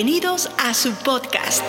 Bienvenidos 0.00 0.48
a 0.58 0.74
su 0.74 0.94
podcast, 0.94 1.68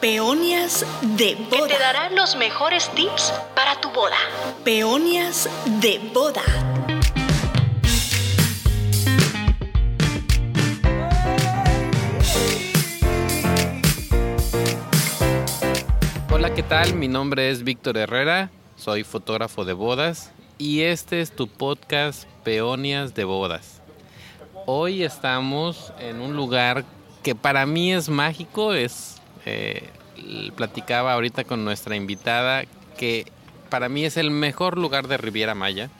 Peonias 0.00 0.84
de 1.16 1.36
Boda. 1.36 1.68
Que 1.68 1.74
te 1.74 1.78
dará 1.78 2.10
los 2.10 2.34
mejores 2.34 2.92
tips 2.96 3.32
para 3.54 3.80
tu 3.80 3.88
boda. 3.90 4.16
Peonias 4.64 5.48
de 5.80 6.00
Boda. 6.12 6.42
Hola, 16.32 16.52
¿qué 16.52 16.64
tal? 16.64 16.94
Mi 16.94 17.06
nombre 17.06 17.48
es 17.50 17.62
Víctor 17.62 17.96
Herrera, 17.96 18.50
soy 18.74 19.04
fotógrafo 19.04 19.64
de 19.64 19.74
bodas 19.74 20.32
y 20.58 20.80
este 20.80 21.20
es 21.20 21.30
tu 21.30 21.46
podcast 21.46 22.24
Peonias 22.42 23.14
de 23.14 23.22
Bodas. 23.22 23.80
Hoy 24.66 25.04
estamos 25.04 25.92
en 26.00 26.20
un 26.20 26.34
lugar 26.34 26.84
que 27.22 27.34
para 27.34 27.66
mí 27.66 27.92
es 27.92 28.08
mágico, 28.08 28.74
es 28.74 29.20
eh, 29.46 29.88
platicaba 30.56 31.12
ahorita 31.12 31.44
con 31.44 31.64
nuestra 31.64 31.96
invitada 31.96 32.64
que 32.96 33.26
para 33.70 33.88
mí 33.88 34.04
es 34.04 34.16
el 34.16 34.30
mejor 34.30 34.78
lugar 34.78 35.08
de 35.08 35.16
Riviera 35.16 35.54
Maya. 35.54 35.90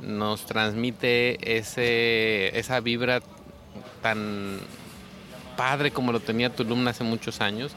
Nos 0.00 0.46
transmite 0.46 1.58
ese, 1.58 2.58
esa 2.58 2.80
vibra 2.80 3.20
tan 4.02 4.58
padre 5.56 5.90
como 5.90 6.12
lo 6.12 6.20
tenía 6.20 6.54
Tulum 6.54 6.86
hace 6.88 7.04
muchos 7.04 7.40
años 7.40 7.72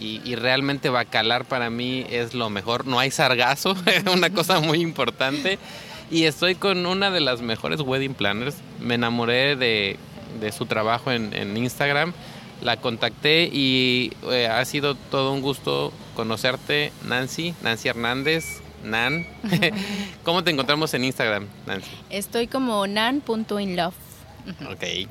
y, 0.00 0.34
realmente 0.34 0.88
Bacalar 0.88 1.44
para 1.44 1.68
mí 1.68 2.06
es 2.08 2.32
lo 2.32 2.48
mejor. 2.48 2.86
No 2.86 2.98
hay 2.98 3.10
sargazo, 3.10 3.76
es 3.86 4.04
una 4.06 4.30
cosa 4.30 4.58
muy 4.60 4.80
importante. 4.80 5.58
Y 6.10 6.24
estoy 6.24 6.54
con 6.54 6.86
una 6.86 7.10
de 7.10 7.20
las 7.20 7.42
mejores 7.42 7.80
wedding 7.80 8.14
planners. 8.14 8.56
Me 8.80 8.94
enamoré 8.94 9.56
de, 9.56 9.98
su 10.52 10.66
trabajo 10.66 11.10
en, 11.12 11.56
Instagram. 11.56 12.12
La 12.62 12.76
contacté 12.76 13.48
y 13.50 14.12
eh, 14.30 14.46
ha 14.46 14.62
sido 14.66 14.94
todo 14.94 15.32
un 15.32 15.40
gusto 15.40 15.92
conocerte, 16.14 16.92
Nancy, 17.06 17.54
Nancy 17.62 17.88
Hernández, 17.88 18.60
Nan. 18.84 19.26
¿Cómo 20.24 20.44
te 20.44 20.50
encontramos 20.50 20.92
en 20.92 21.04
Instagram, 21.04 21.46
Nancy? 21.66 21.90
Estoy 22.10 22.48
como 22.48 22.86
nan.inlove. 22.86 23.94
Ok. 24.70 25.08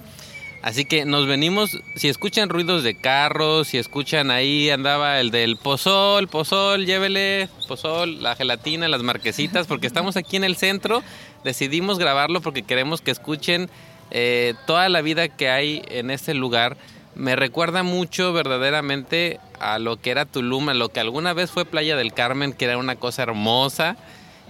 Así 0.61 0.83
que 0.83 1.05
nos 1.05 1.25
venimos, 1.25 1.79
si 1.95 2.09
escuchan 2.09 2.49
ruidos 2.49 2.83
de 2.83 2.99
carros, 2.99 3.69
si 3.69 3.77
escuchan 3.77 4.29
ahí 4.29 4.69
andaba 4.69 5.21
el 5.21 5.31
del 5.31 5.55
pozol, 5.55 6.27
pozol, 6.27 6.85
llévele, 6.85 7.47
pozol, 7.67 8.21
la 8.21 8.35
gelatina, 8.35 8.89
las 8.89 9.01
marquesitas, 9.01 9.67
porque 9.67 9.87
estamos 9.87 10.17
aquí 10.17 10.35
en 10.35 10.43
el 10.43 10.57
centro, 10.57 11.01
decidimos 11.45 11.97
grabarlo 11.97 12.41
porque 12.41 12.63
queremos 12.63 12.99
que 12.99 13.11
escuchen 13.11 13.69
eh, 14.11 14.53
toda 14.65 14.89
la 14.89 15.01
vida 15.01 15.27
que 15.29 15.49
hay 15.49 15.83
en 15.89 16.11
este 16.11 16.33
lugar. 16.33 16.77
Me 17.15 17.35
recuerda 17.35 17.83
mucho 17.83 18.33
verdaderamente 18.33 19.39
a 19.59 19.79
lo 19.79 19.99
que 19.99 20.11
era 20.11 20.25
Tulum, 20.25 20.69
a 20.69 20.73
lo 20.73 20.89
que 20.89 20.99
alguna 20.99 21.33
vez 21.33 21.51
fue 21.51 21.65
Playa 21.65 21.95
del 21.95 22.13
Carmen, 22.13 22.53
que 22.53 22.65
era 22.65 22.77
una 22.77 22.95
cosa 22.95 23.23
hermosa 23.23 23.97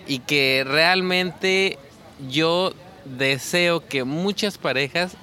y 0.07 0.19
que 0.19 0.63
realmente 0.65 1.77
yo 2.29 2.73
deseo 3.05 3.85
que 3.85 4.03
muchas 4.03 4.57
parejas 4.57 5.15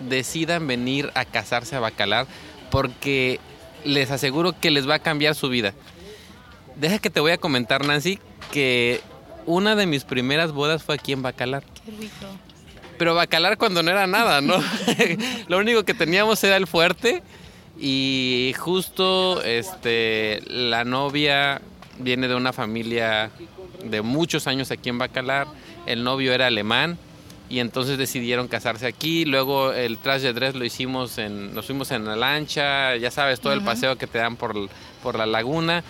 decidan 0.00 0.66
venir 0.66 1.10
a 1.14 1.24
casarse 1.24 1.76
a 1.76 1.80
Bacalar 1.80 2.26
porque 2.70 3.40
les 3.84 4.10
aseguro 4.10 4.58
que 4.58 4.70
les 4.70 4.88
va 4.88 4.96
a 4.96 4.98
cambiar 4.98 5.34
su 5.34 5.48
vida. 5.48 5.74
Deja 6.76 6.98
que 6.98 7.10
te 7.10 7.20
voy 7.20 7.32
a 7.32 7.38
comentar, 7.38 7.84
Nancy, 7.84 8.18
que 8.52 9.00
una 9.46 9.74
de 9.74 9.86
mis 9.86 10.04
primeras 10.04 10.52
bodas 10.52 10.82
fue 10.82 10.94
aquí 10.94 11.12
en 11.12 11.22
Bacalar. 11.22 11.64
Qué 11.84 11.90
rico. 11.92 12.26
Pero 13.00 13.14
Bacalar 13.14 13.56
cuando 13.56 13.82
no 13.82 13.90
era 13.90 14.06
nada, 14.06 14.42
¿no? 14.42 14.56
Lo 15.48 15.56
único 15.56 15.84
que 15.84 15.94
teníamos 15.94 16.44
era 16.44 16.58
el 16.58 16.66
fuerte 16.66 17.22
y 17.78 18.54
justo 18.58 19.42
este 19.42 20.42
la 20.46 20.84
novia 20.84 21.62
viene 21.98 22.28
de 22.28 22.34
una 22.34 22.52
familia 22.52 23.30
de 23.82 24.02
muchos 24.02 24.46
años 24.46 24.70
aquí 24.70 24.90
en 24.90 24.98
Bacalar. 24.98 25.46
El 25.86 26.04
novio 26.04 26.34
era 26.34 26.48
alemán 26.48 26.98
y 27.48 27.60
entonces 27.60 27.96
decidieron 27.96 28.48
casarse 28.48 28.86
aquí. 28.86 29.24
Luego 29.24 29.72
el 29.72 29.96
trash 29.96 30.20
de 30.20 30.34
dress 30.34 30.54
lo 30.54 30.66
hicimos 30.66 31.16
en, 31.16 31.54
nos 31.54 31.64
fuimos 31.64 31.92
en 31.92 32.04
la 32.04 32.16
lancha, 32.16 32.96
ya 32.96 33.10
sabes, 33.10 33.40
todo 33.40 33.54
el 33.54 33.62
paseo 33.62 33.96
que 33.96 34.08
te 34.08 34.18
dan 34.18 34.36
por, 34.36 34.54
por 35.02 35.16
la 35.16 35.24
laguna. 35.24 35.84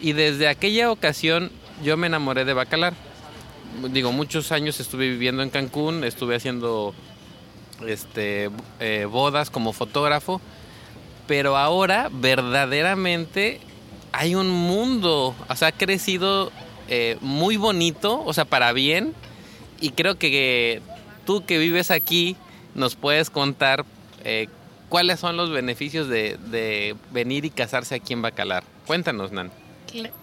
Y 0.00 0.14
desde 0.14 0.48
aquella 0.48 0.90
ocasión 0.90 1.50
yo 1.82 1.98
me 1.98 2.06
enamoré 2.06 2.46
de 2.46 2.54
Bacalar. 2.54 2.94
Digo, 3.90 4.12
muchos 4.12 4.52
años 4.52 4.80
estuve 4.80 5.08
viviendo 5.08 5.42
en 5.42 5.50
Cancún, 5.50 6.04
estuve 6.04 6.36
haciendo 6.36 6.94
este, 7.86 8.50
eh, 8.80 9.06
bodas 9.10 9.50
como 9.50 9.72
fotógrafo, 9.72 10.40
pero 11.26 11.56
ahora 11.56 12.08
verdaderamente 12.12 13.60
hay 14.12 14.34
un 14.34 14.48
mundo, 14.48 15.34
o 15.48 15.56
sea, 15.56 15.68
ha 15.68 15.72
crecido 15.72 16.52
eh, 16.88 17.16
muy 17.20 17.56
bonito, 17.56 18.22
o 18.24 18.32
sea, 18.32 18.44
para 18.44 18.72
bien, 18.72 19.14
y 19.80 19.90
creo 19.90 20.18
que 20.18 20.80
tú 21.26 21.44
que 21.44 21.58
vives 21.58 21.90
aquí 21.90 22.36
nos 22.74 22.94
puedes 22.94 23.30
contar 23.30 23.84
eh, 24.24 24.48
cuáles 24.88 25.20
son 25.20 25.36
los 25.36 25.50
beneficios 25.50 26.08
de, 26.08 26.96
venir 27.10 27.44
y 27.44 27.50
casarse 27.50 27.96
aquí 27.96 28.12
en 28.12 28.22
Bacalar. 28.22 28.64
Cuéntanos, 28.86 29.32
Nan. 29.32 29.50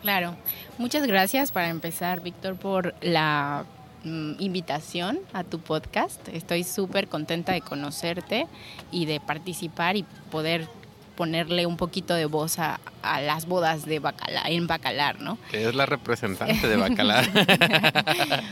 Claro. 0.01 0.35
Muchas 0.77 1.05
gracias 1.07 1.51
para 1.51 1.69
empezar, 1.69 2.21
Víctor, 2.21 2.55
por 2.55 2.95
la 3.01 3.65
mm, 4.03 4.33
invitación 4.39 5.19
a 5.33 5.43
tu 5.43 5.59
podcast. 5.59 6.27
Estoy 6.29 6.63
súper 6.63 7.07
contenta 7.07 7.53
de 7.53 7.61
conocerte 7.61 8.47
y 8.91 9.05
de 9.05 9.19
participar 9.19 9.95
y 9.95 10.03
poder 10.31 10.67
ponerle 11.15 11.65
un 11.65 11.77
poquito 11.77 12.15
de 12.15 12.25
voz 12.25 12.57
a, 12.57 12.79
las 13.03 13.45
bodas 13.45 13.85
de 13.85 13.99
Bacalar, 13.99 14.49
en 14.49 14.65
Bacalar, 14.65 15.19
¿no? 15.19 15.37
Que 15.51 15.67
es 15.67 15.75
la 15.75 15.85
representante 15.85 16.67
de 16.67 16.75
Bacalar. 16.77 17.25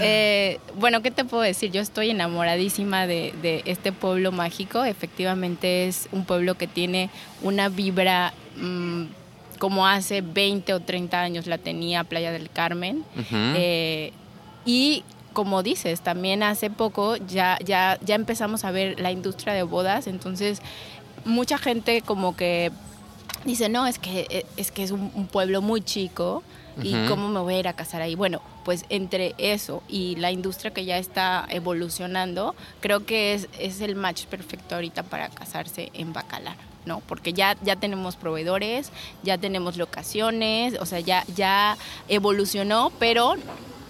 Eh, 0.00 0.58
bueno, 0.76 1.02
¿qué 1.02 1.10
te 1.10 1.24
puedo 1.26 1.42
decir? 1.42 1.70
Yo 1.70 1.82
estoy 1.82 2.10
enamoradísima 2.10 3.06
de, 3.06 3.62
este 3.66 3.92
pueblo 3.92 4.32
mágico. 4.32 4.84
Efectivamente 4.84 5.86
es 5.86 6.08
un 6.12 6.24
pueblo 6.24 6.54
que 6.54 6.66
tiene 6.66 7.10
una 7.42 7.68
vibra... 7.68 8.32
Mm, 8.56 9.04
como 9.58 9.86
hace 9.86 10.20
20 10.20 10.74
o 10.74 10.80
30 10.80 11.20
años 11.20 11.46
la 11.46 11.58
tenía 11.58 12.04
Playa 12.04 12.32
del 12.32 12.50
Carmen. 12.50 13.04
Eh, 13.32 14.12
y 14.64 15.04
como 15.32 15.62
dices, 15.62 16.00
también 16.00 16.42
hace 16.42 16.70
poco 16.70 17.16
ya, 17.16 17.58
ya, 17.64 17.98
ya 18.02 18.14
empezamos 18.14 18.64
a 18.64 18.70
ver 18.70 18.98
la 19.00 19.10
industria 19.10 19.52
de 19.52 19.62
bodas, 19.62 20.06
entonces 20.06 20.62
mucha 21.26 21.58
gente 21.58 22.00
como 22.00 22.36
que 22.36 22.72
dice, 23.44 23.68
no, 23.68 23.86
es 23.86 23.98
que 23.98 24.26
eh, 24.30 24.46
es, 24.56 24.70
que 24.70 24.82
es 24.82 24.92
un, 24.92 25.28
pueblo 25.30 25.60
muy 25.60 25.82
chico 25.82 26.42
y 26.82 26.94
cómo 27.06 27.28
me 27.28 27.40
voy 27.40 27.54
a 27.54 27.58
ir 27.60 27.68
a 27.68 27.72
casar 27.72 28.02
ahí. 28.02 28.14
Bueno, 28.14 28.42
pues 28.64 28.84
entre 28.90 29.34
eso 29.38 29.82
y 29.88 30.16
la 30.16 30.30
industria 30.30 30.72
que 30.72 30.84
ya 30.84 30.98
está 30.98 31.46
evolucionando, 31.48 32.54
creo 32.80 33.06
que 33.06 33.34
es, 33.34 33.48
es 33.58 33.80
el 33.80 33.94
match 33.94 34.24
perfecto 34.26 34.74
ahorita 34.74 35.02
para 35.02 35.28
casarse 35.28 35.90
en 35.94 36.12
Bacalar. 36.12 36.56
¿No? 36.86 37.00
Porque 37.00 37.32
ya, 37.32 37.56
ya 37.62 37.76
tenemos 37.76 38.16
proveedores, 38.16 38.90
ya 39.22 39.36
tenemos 39.36 39.76
locaciones, 39.76 40.78
o 40.80 40.86
sea, 40.86 41.00
ya, 41.00 41.24
ya 41.34 41.76
evolucionó, 42.08 42.90
pero 42.98 43.34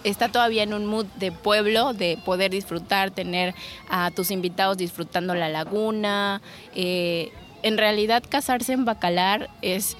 está 0.02 0.28
todavía 0.28 0.62
en 0.62 0.74
un 0.74 0.86
mood 0.86 1.06
de 1.16 1.32
pueblo, 1.32 1.92
de 1.92 2.18
poder 2.24 2.50
disfrutar, 2.50 3.10
tener 3.10 3.54
a 3.88 4.10
tus 4.10 4.30
invitados 4.30 4.76
disfrutando 4.78 5.34
la 5.34 5.48
laguna. 5.48 6.40
Eh, 6.74 7.32
en 7.62 7.78
realidad 7.78 8.22
casarse 8.28 8.72
en 8.72 8.84
Bacalar 8.84 9.50
es, 9.62 9.96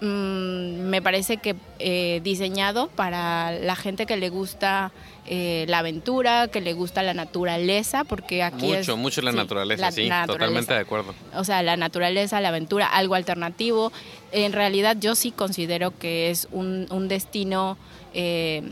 mm, 0.00 0.88
me 0.88 1.02
parece 1.02 1.38
que 1.38 1.56
eh, 1.78 2.20
diseñado 2.22 2.88
para 2.88 3.52
la 3.52 3.76
gente 3.76 4.06
que 4.06 4.16
le 4.16 4.28
gusta 4.30 4.92
eh, 5.26 5.66
la 5.68 5.80
aventura, 5.80 6.48
que 6.48 6.62
le 6.62 6.72
gusta 6.72 7.02
la 7.02 7.12
naturaleza, 7.12 8.04
porque 8.04 8.42
aquí 8.42 8.66
mucho, 8.66 8.92
es... 8.92 8.98
Mucho, 8.98 9.20
la 9.20 9.32
naturaleza, 9.32 9.92
sí, 9.92 10.08
totalmente 10.26 10.72
de 10.72 10.80
acuerdo. 10.80 11.14
O 11.34 11.44
sea, 11.44 11.62
la 11.62 11.76
naturaleza, 11.76 12.40
la 12.40 12.48
aventura, 12.48 12.86
algo 12.86 13.14
alternativo. 13.14 13.92
En 14.32 14.52
realidad 14.52 14.96
yo 14.98 15.14
sí 15.14 15.30
considero 15.30 15.98
que 15.98 16.30
es 16.30 16.48
un, 16.50 16.86
un 16.90 17.08
destino 17.08 17.76
eh, 18.14 18.62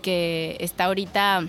que 0.00 0.56
está 0.60 0.86
ahorita 0.86 1.46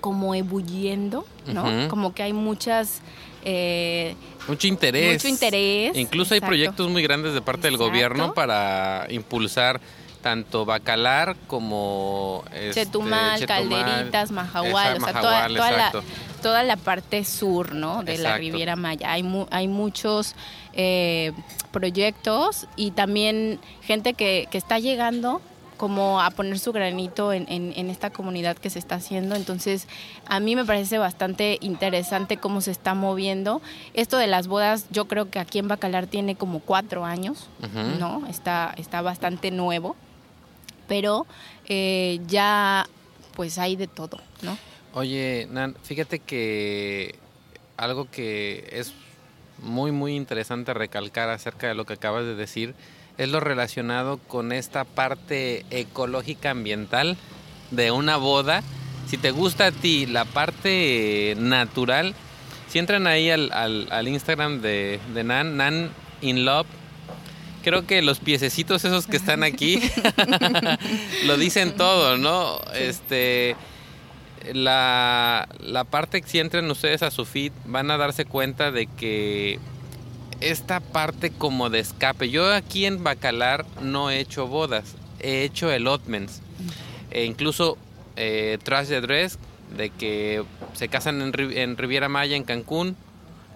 como 0.00 0.36
ebulliendo, 0.36 1.26
¿no? 1.52 1.88
Como 1.88 2.14
que 2.14 2.22
hay 2.22 2.32
muchas... 2.32 3.02
Eh, 3.44 4.14
mucho 4.48 4.66
interés. 4.66 5.14
Mucho 5.14 5.28
interés. 5.28 5.96
Incluso 5.96 6.34
hay 6.34 6.40
proyectos 6.40 6.88
muy 6.88 7.02
grandes 7.02 7.34
de 7.34 7.42
parte 7.42 7.68
del 7.68 7.76
gobierno 7.76 8.34
para 8.34 9.06
impulsar 9.10 9.80
tanto 10.22 10.64
Bacalar 10.64 11.36
como 11.46 12.44
este, 12.52 12.84
Chetumal, 12.84 13.46
Calderitas, 13.46 14.30
Majahual, 14.30 14.98
o 14.98 15.00
sea, 15.00 15.20
toda, 15.20 15.48
la, 15.48 15.92
toda, 16.42 16.62
la, 16.62 16.76
parte 16.76 17.24
sur, 17.24 17.74
¿no? 17.74 18.02
De 18.02 18.18
la 18.18 18.36
Riviera 18.36 18.76
Maya. 18.76 19.12
Hay, 19.12 19.24
hay 19.50 19.68
muchos 19.68 20.34
eh, 20.74 21.32
proyectos 21.70 22.66
y 22.76 22.90
también 22.90 23.60
gente 23.82 24.14
que, 24.14 24.46
que 24.50 24.58
está 24.58 24.78
llegando 24.78 25.40
como 25.80 26.20
a 26.20 26.30
poner 26.30 26.58
su 26.58 26.72
granito 26.72 27.32
en, 27.32 27.46
en, 27.48 27.88
esta 27.88 28.10
comunidad 28.10 28.58
que 28.58 28.68
se 28.68 28.78
está 28.78 28.96
haciendo. 28.96 29.34
Entonces, 29.34 29.88
a 30.26 30.38
mí 30.38 30.54
me 30.54 30.66
parece 30.66 30.98
bastante 30.98 31.56
interesante 31.62 32.36
cómo 32.36 32.60
se 32.60 32.70
está 32.70 32.92
moviendo. 32.92 33.62
Esto 33.94 34.18
de 34.18 34.26
las 34.26 34.46
bodas, 34.46 34.84
yo 34.90 35.08
creo 35.08 35.30
que 35.30 35.38
aquí 35.38 35.58
en 35.58 35.68
Bacalar 35.68 36.06
tiene 36.06 36.36
como 36.36 36.60
cuatro 36.60 37.06
años, 37.06 37.48
¿no? 37.98 38.26
Está, 38.28 38.74
está 38.76 39.00
bastante 39.00 39.50
nuevo, 39.50 39.96
pero 40.86 41.26
eh, 41.66 42.20
ya 42.26 42.86
pues 43.32 43.56
hay 43.56 43.74
de 43.76 43.86
todo, 43.86 44.20
¿no? 44.42 44.58
Oye, 44.92 45.48
Nan, 45.50 45.76
fíjate 45.82 46.18
que 46.18 47.14
algo 47.78 48.10
que 48.10 48.68
es 48.70 48.92
muy, 49.62 49.92
muy 49.92 50.14
interesante 50.14 50.74
recalcar 50.74 51.30
acerca 51.30 51.68
de 51.68 51.74
lo 51.74 51.86
que 51.86 51.94
acabas 51.94 52.26
de 52.26 52.34
decir 52.34 52.74
es 53.20 53.28
lo 53.28 53.38
relacionado 53.38 54.16
con 54.16 54.50
esta 54.50 54.84
parte 54.84 55.66
ecológica 55.68 56.52
ambiental 56.52 57.18
de 57.70 57.90
una 57.90 58.16
boda. 58.16 58.62
Si 59.08 59.18
te 59.18 59.30
gusta 59.30 59.66
a 59.66 59.72
ti 59.72 60.06
la 60.06 60.24
parte 60.24 61.34
natural, 61.38 62.14
si 62.70 62.78
entran 62.78 63.06
ahí 63.06 63.28
al, 63.28 63.52
al, 63.52 64.08
Instagram 64.08 64.62
de, 64.62 65.00
de, 65.12 65.22
Nan, 65.22 65.58
Nan 65.58 65.90
in 66.22 66.46
Love, 66.46 66.66
creo 67.62 67.86
que 67.86 68.00
los 68.00 68.20
piececitos 68.20 68.86
esos 68.86 69.06
que 69.06 69.18
están 69.18 69.42
aquí 69.42 69.82
lo 71.26 71.36
dicen 71.36 71.76
todo, 71.76 72.16
¿no? 72.16 72.58
Este 72.72 73.54
la, 74.54 75.46
la 75.58 75.84
parte 75.84 76.22
que 76.22 76.28
si 76.28 76.38
entran 76.38 76.70
ustedes 76.70 77.02
a 77.02 77.10
su 77.10 77.26
feed 77.26 77.52
van 77.66 77.90
a 77.90 77.98
darse 77.98 78.24
cuenta 78.24 78.70
de 78.70 78.86
que 78.86 79.58
esta 80.40 80.80
parte 80.80 81.30
como 81.30 81.70
de 81.70 81.80
escape. 81.80 82.30
Yo 82.30 82.52
aquí 82.52 82.86
en 82.86 83.04
Bacalar 83.04 83.66
no 83.82 84.10
he 84.10 84.20
hecho 84.20 84.46
bodas, 84.46 84.94
he 85.20 85.44
hecho 85.44 85.70
elotments. 85.70 86.40
E 87.10 87.24
incluso 87.24 87.76
eh, 88.16 88.58
Trash 88.62 88.88
the 88.88 89.00
Dress, 89.00 89.38
de 89.76 89.90
que 89.90 90.42
se 90.74 90.88
casan 90.88 91.20
en, 91.22 91.76
Riviera 91.76 92.08
Maya, 92.08 92.36
en 92.36 92.44
Cancún. 92.44 92.96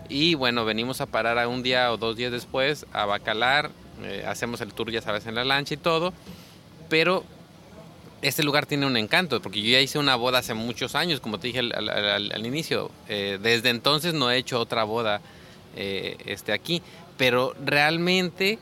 Y 0.08 0.34
bueno, 0.34 0.64
venimos 0.64 1.00
a 1.00 1.06
parar 1.06 1.38
a 1.38 1.48
un 1.48 1.62
día 1.62 1.90
o 1.92 1.96
dos 1.96 2.16
días 2.16 2.32
después 2.32 2.86
a 2.92 3.06
Bacalar. 3.06 3.70
Eh, 4.02 4.24
hacemos 4.26 4.60
el 4.60 4.74
tour, 4.74 4.90
ya 4.90 5.00
sabes, 5.00 5.26
en 5.26 5.34
la 5.34 5.44
lancha 5.44 5.74
y 5.74 5.78
todo. 5.78 6.12
Pero 6.90 7.24
este 8.20 8.42
lugar 8.42 8.66
tiene 8.66 8.86
un 8.86 8.96
encanto, 8.96 9.40
porque 9.40 9.62
yo 9.62 9.70
ya 9.70 9.80
hice 9.80 9.98
una 9.98 10.16
boda 10.16 10.38
hace 10.38 10.54
muchos 10.54 10.94
años, 10.94 11.20
como 11.20 11.38
te 11.38 11.48
dije 11.48 11.60
al, 11.60 12.46
inicio. 12.46 12.90
Eh, 13.08 13.38
desde 13.40 13.70
entonces 13.70 14.12
no 14.12 14.30
he 14.30 14.36
hecho 14.36 14.60
otra 14.60 14.84
boda 14.84 15.22
eh, 15.76 16.16
este, 16.26 16.52
aquí, 16.52 16.82
pero 17.16 17.54
realmente 17.64 18.58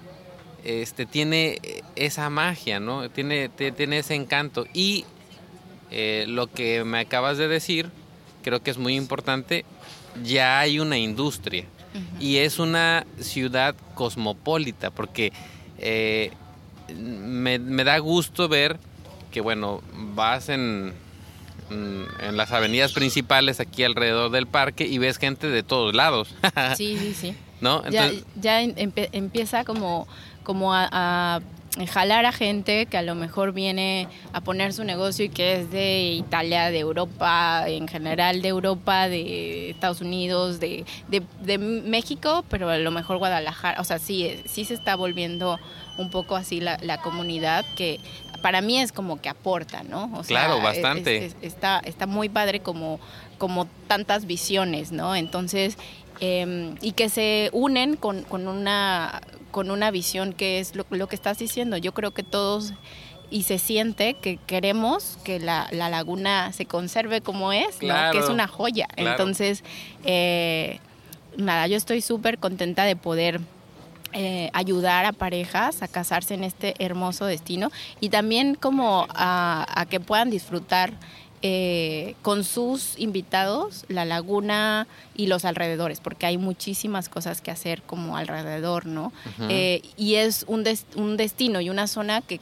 este, 0.65 1.07
tiene 1.07 1.61
esa 1.97 2.31
magia, 2.31 2.81
¿no? 2.81 3.09
Tiene, 3.11 3.49
tiene 3.49 3.99
ese 3.99 4.15
encanto. 4.15 4.67
Y 4.73 5.05
eh, 5.91 6.25
lo 6.29 6.47
que 6.47 6.85
me 6.85 7.01
acabas 7.01 7.39
de 7.39 7.49
decir, 7.49 7.91
creo 8.43 8.63
que 8.63 8.71
es 8.71 8.79
muy 8.79 8.97
importante, 8.97 9.65
ya 10.23 10.61
hay 10.61 10.79
una 10.79 10.99
industria 10.99 11.65
y 12.19 12.39
es 12.39 12.59
una 12.59 13.05
ciudad 13.21 13.75
cosmopolita, 13.95 14.91
porque 14.91 15.33
eh, 15.79 16.31
me, 16.97 17.59
me 17.59 17.85
da 17.85 17.99
gusto 17.99 18.49
ver 18.49 18.79
que, 19.31 19.41
bueno, 19.41 19.83
vas 20.15 20.49
en, 20.49 20.95
en 21.73 22.37
las 22.37 22.53
avenidas 22.53 22.93
principales 22.93 23.61
aquí 23.61 23.85
alrededor 23.85 24.31
del 24.31 24.47
parque 24.47 24.87
y 24.87 24.99
ves 24.99 25.19
gente 25.19 25.49
de 25.49 25.63
todos 25.63 25.95
lados. 25.95 26.35
sí, 26.77 26.97
sí, 26.99 27.15
sí. 27.15 27.37
¿No? 27.61 27.83
ya, 27.89 28.61
empieza 28.61 29.65
como, 29.65 30.09
como 30.43 30.75
a, 30.75 31.41
jalar 31.89 32.27
a 32.27 32.33
gente 32.33 32.87
que 32.87 32.99
a 32.99 33.03
lo 33.03 33.15
mejor 33.15 33.53
viene 33.53 34.09
a 34.33 34.43
poner 34.43 34.73
su 34.73 34.85
negocio 34.85 35.25
y 35.25 35.29
que 35.31 35.61
es 35.61 35.71
de 35.71 36.13
Italia, 36.13 36.71
de 36.71 36.79
Europa, 36.79 37.65
en 37.67 37.89
general 37.89 38.43
de 38.43 38.49
Europa, 38.49 39.09
de 39.09 39.71
Estados 39.71 40.03
Unidos, 40.03 40.61
de, 40.61 40.85
de, 41.09 41.59
México, 41.59 42.45
pero 42.51 42.69
a 42.69 42.79
lo 42.79 42.91
mejor 42.91 43.19
Guadalajara. 43.19 43.81
O 43.81 43.85
sea, 43.85 43.99
sí, 43.99 44.43
sí 44.45 44.65
se 44.65 44.75
está 44.75 44.97
volviendo 44.97 45.59
un 45.99 46.11
poco 46.11 46.37
así 46.37 46.61
la, 46.61 46.79
la 46.83 47.01
comunidad 47.01 47.65
que 47.75 48.01
para 48.43 48.61
mí 48.61 48.79
es 48.79 48.93
como 48.93 49.21
que 49.23 49.31
aporta, 49.31 49.83
¿no? 49.85 50.11
O 50.15 50.23
claro, 50.23 50.61
bastante. 50.61 51.33
está, 51.41 51.81
está 51.85 52.07
muy 52.07 52.29
padre 52.29 52.61
como, 52.61 53.01
como 53.39 53.67
tantas 53.87 54.27
visiones, 54.27 54.93
¿no? 54.93 55.17
Entonces, 55.17 55.79
em, 56.21 56.75
y 56.83 56.93
que 56.93 57.09
se 57.09 57.49
unen 57.53 57.97
con, 57.97 58.25
con, 58.25 58.49
una, 58.49 59.23
con 59.53 59.71
una 59.71 59.93
visión 59.93 60.33
que 60.33 60.59
es 60.59 60.75
lo, 60.75 60.85
que 60.85 61.15
estás 61.15 61.39
diciendo. 61.39 61.77
Yo 61.77 61.93
creo 61.93 62.11
que 62.11 62.25
todos 62.25 62.73
y 63.31 63.45
se 63.45 63.59
siente 63.59 64.15
que 64.15 64.37
queremos 64.37 65.19
que 65.23 65.39
la, 65.39 65.69
la 65.71 65.89
laguna 65.89 66.53
se 66.53 66.67
conserve 66.67 67.21
como 67.21 67.53
es, 67.53 67.81
¿no? 67.81 67.95
que 68.11 68.19
es 68.19 68.29
una 68.29 68.49
joya. 68.49 68.89
Entonces, 68.97 69.63
eh, 70.05 70.81
nada, 71.37 71.67
yo 71.69 71.77
estoy 71.77 72.01
súper 72.01 72.39
contenta 72.39 72.85
de 72.85 72.97
poder 72.97 73.41
eh, 74.15 74.51
ayudar 74.53 75.07
a 75.07 75.13
parejas 75.13 75.83
a 75.83 75.89
casarse 75.89 76.35
en 76.35 76.45
este 76.45 76.75
hermoso 76.79 77.25
destino 77.25 77.71
y 77.99 78.11
también 78.11 78.55
como 78.57 79.07
a, 79.09 79.87
que 79.89 80.01
puedan 80.01 80.29
disfrutar 80.29 80.93
eh, 81.43 82.15
con 82.23 82.45
sus 82.45 82.99
invitados 82.99 83.85
la 83.89 84.05
laguna 84.05 84.87
y 85.15 85.27
los 85.27 85.45
alrededores, 85.45 86.01
porque 86.01 86.27
hay 86.27 86.39
muchísimas 86.39 87.09
cosas 87.09 87.41
que 87.41 87.51
hacer 87.51 87.83
como 87.83 88.17
alrededor, 88.17 88.87
¿no? 88.87 89.13
Eh, 89.49 89.83
y 89.97 90.15
es 90.15 90.45
un, 90.47 90.65
un 90.95 91.17
destino 91.17 91.61
y 91.61 91.71
una 91.71 91.87
zona 91.87 92.21
que 92.21 92.41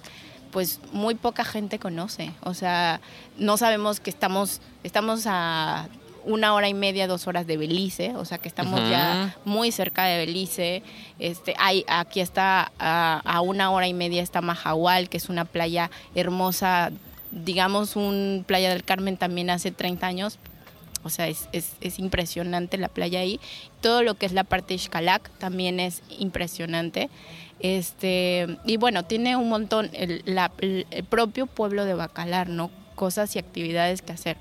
pues 0.51 0.81
muy 0.93 1.15
poca 1.15 1.45
gente 1.45 1.79
conoce, 1.79 2.33
o 2.43 2.55
sea, 2.55 3.01
no 3.39 3.57
sabemos 3.57 4.01
que 4.01 4.11
estamos, 4.11 4.61
estamos 4.83 5.23
a 5.27 5.89
una 6.25 6.55
hora 6.55 6.69
y 6.69 6.75
media, 6.75 7.07
dos 7.07 7.27
horas 7.27 7.47
de 7.47 7.57
Belice, 7.57 8.15
o 8.17 8.25
sea 8.25 8.39
que 8.39 8.49
estamos 8.49 8.81
ya 8.91 9.37
muy 9.45 9.73
cerca 9.73 10.05
de 10.05 10.19
Belice. 10.19 10.83
Este, 11.19 11.55
hay, 11.59 11.85
aquí 11.89 12.21
está 12.21 12.73
a, 12.79 13.41
una 13.41 13.71
hora 13.71 13.89
y 13.89 13.95
media 13.95 14.23
está 14.23 14.41
Mahahual, 14.41 15.09
que 15.09 15.17
es 15.17 15.29
una 15.29 15.45
playa 15.45 15.91
hermosa, 16.15 16.91
digamos 17.31 17.97
un 17.97 18.45
playa 18.47 18.71
del 18.71 18.85
Carmen 18.85 19.17
también 19.17 19.51
hace 19.51 19.71
30 19.71 20.07
años. 20.07 20.39
O 21.03 21.09
sea, 21.09 21.29
es, 21.29 21.49
es, 21.53 21.99
impresionante 21.99 22.77
la 22.77 22.89
playa 22.89 23.21
ahí. 23.21 23.41
Todo 23.81 24.03
lo 24.03 24.17
que 24.17 24.27
es 24.27 24.33
la 24.33 24.45
parte 24.45 24.75
de 24.75 24.79
Xcalac 24.79 25.31
también 25.39 25.81
es 25.81 26.03
impresionante. 26.19 27.09
Este, 27.61 28.59
y 28.67 28.77
bueno, 28.77 29.05
tiene 29.05 29.37
un 29.37 29.49
montón 29.49 29.91
el, 29.95 30.23
el 30.27 31.05
propio 31.05 31.47
pueblo 31.47 31.87
de 31.87 31.95
Bacalar, 31.95 32.51
¿no? 32.51 32.71
Cosas 32.97 33.35
y 33.35 33.39
actividades 33.39 34.03
que 34.03 34.13
hacer 34.13 34.37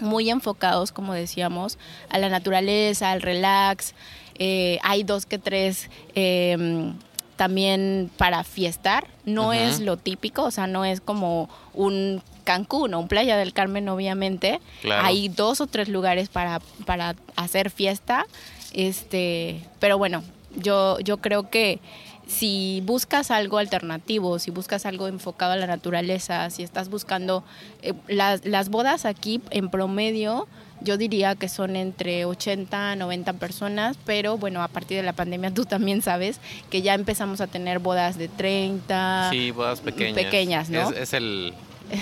muy 0.00 0.30
enfocados, 0.30 0.92
como 0.92 1.14
decíamos, 1.14 1.78
a 2.08 2.18
la 2.18 2.28
naturaleza, 2.28 3.12
al 3.12 3.22
relax. 3.22 3.94
Eh, 4.38 4.78
hay 4.82 5.02
dos 5.02 5.26
que 5.26 5.38
tres 5.38 5.88
em, 6.14 6.94
también 7.36 8.10
para 8.16 8.44
fiestar. 8.44 9.06
No 9.24 9.52
es 9.52 9.80
lo 9.80 9.96
típico, 9.96 10.44
o 10.44 10.50
sea, 10.50 10.66
no 10.66 10.84
es 10.84 11.00
como 11.00 11.48
un 11.74 12.22
Cancún 12.44 12.94
o 12.94 13.00
un 13.00 13.08
Playa 13.08 13.36
del 13.36 13.52
Carmen, 13.52 13.88
obviamente. 13.88 14.60
Hay 14.90 15.28
dos 15.28 15.60
o 15.60 15.66
tres 15.66 15.88
lugares 15.88 16.28
para, 16.28 16.60
para 16.84 17.16
hacer 17.34 17.70
fiesta. 17.70 18.26
Este, 18.72 19.62
pero 19.80 19.98
bueno, 19.98 20.22
yo, 20.56 20.98
yo 21.00 21.18
creo 21.18 21.50
que 21.50 21.80
si 22.26 22.82
buscas 22.84 23.30
algo 23.30 23.58
alternativo, 23.58 24.38
si 24.38 24.50
buscas 24.50 24.86
algo 24.86 25.08
enfocado 25.08 25.52
a 25.52 25.56
la 25.56 25.66
naturaleza, 25.66 26.50
si 26.50 26.62
estás 26.62 26.88
buscando 26.88 27.44
eh, 27.82 27.94
las, 28.08 28.44
las 28.44 28.68
bodas 28.68 29.04
aquí 29.04 29.40
en 29.50 29.68
promedio, 29.68 30.48
yo 30.80 30.96
diría 30.96 31.34
que 31.34 31.48
son 31.48 31.76
entre 31.76 32.24
80 32.24 32.92
a 32.92 32.96
90 32.96 33.32
personas, 33.34 33.96
pero 34.04 34.38
bueno, 34.38 34.62
a 34.62 34.68
partir 34.68 34.96
de 34.96 35.02
la 35.02 35.12
pandemia 35.12 35.52
tú 35.52 35.64
también 35.64 36.02
sabes 36.02 36.40
que 36.70 36.82
ya 36.82 36.94
empezamos 36.94 37.40
a 37.40 37.46
tener 37.46 37.78
bodas 37.78 38.18
de 38.18 38.28
30. 38.28 39.28
Sí, 39.30 39.50
bodas 39.50 39.80
pequeñas. 39.80 40.14
Pequeñas, 40.14 40.70
¿no? 40.70 40.90
es 40.90 41.12
el, 41.12 41.54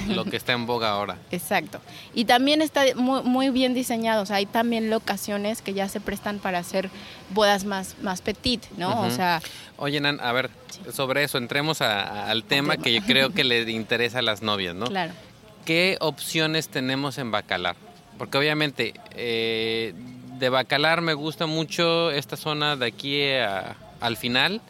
lo 0.08 0.24
que 0.24 0.36
está 0.36 0.52
en 0.52 0.66
boga 0.66 0.90
ahora. 0.90 1.18
Exacto. 1.30 1.80
Y 2.14 2.24
también 2.24 2.62
está 2.62 2.84
muy, 2.96 3.22
muy 3.22 3.50
bien 3.50 3.74
diseñado. 3.74 4.22
O 4.22 4.26
sea, 4.26 4.36
hay 4.36 4.46
también 4.46 4.90
locaciones 4.90 5.62
que 5.62 5.74
ya 5.74 5.88
se 5.88 6.00
prestan 6.00 6.38
para 6.38 6.58
hacer 6.58 6.90
bodas 7.30 7.64
más, 7.64 7.96
más 8.02 8.22
petit, 8.22 8.62
¿no? 8.76 9.02
O 9.02 9.10
sea. 9.10 9.40
Oye, 9.76 10.00
Nan, 10.00 10.20
a 10.20 10.32
ver, 10.32 10.50
sobre 10.92 11.24
eso, 11.24 11.38
entremos 11.38 11.80
al 11.80 12.44
tema, 12.44 12.76
que 12.76 12.92
yo 12.92 13.02
creo 13.02 13.30
que 13.30 13.44
le 13.44 13.70
interesa 13.70 14.20
a 14.20 14.22
las 14.22 14.42
novias, 14.42 14.74
¿no? 14.74 14.86
Claro. 14.86 15.12
¿Qué 15.64 15.96
opciones 16.00 16.68
tenemos 16.68 17.18
en 17.18 17.30
Bacalar? 17.30 17.76
Porque 18.24 18.38
obviamente 18.38 18.94
eh, 19.14 19.92
de 20.38 20.48
Bacalar 20.48 21.02
me 21.02 21.12
gusta 21.12 21.44
mucho 21.44 22.10
esta 22.10 22.38
zona 22.38 22.74
de 22.74 22.86
aquí 22.86 23.22
al 24.00 24.16
final 24.16 24.62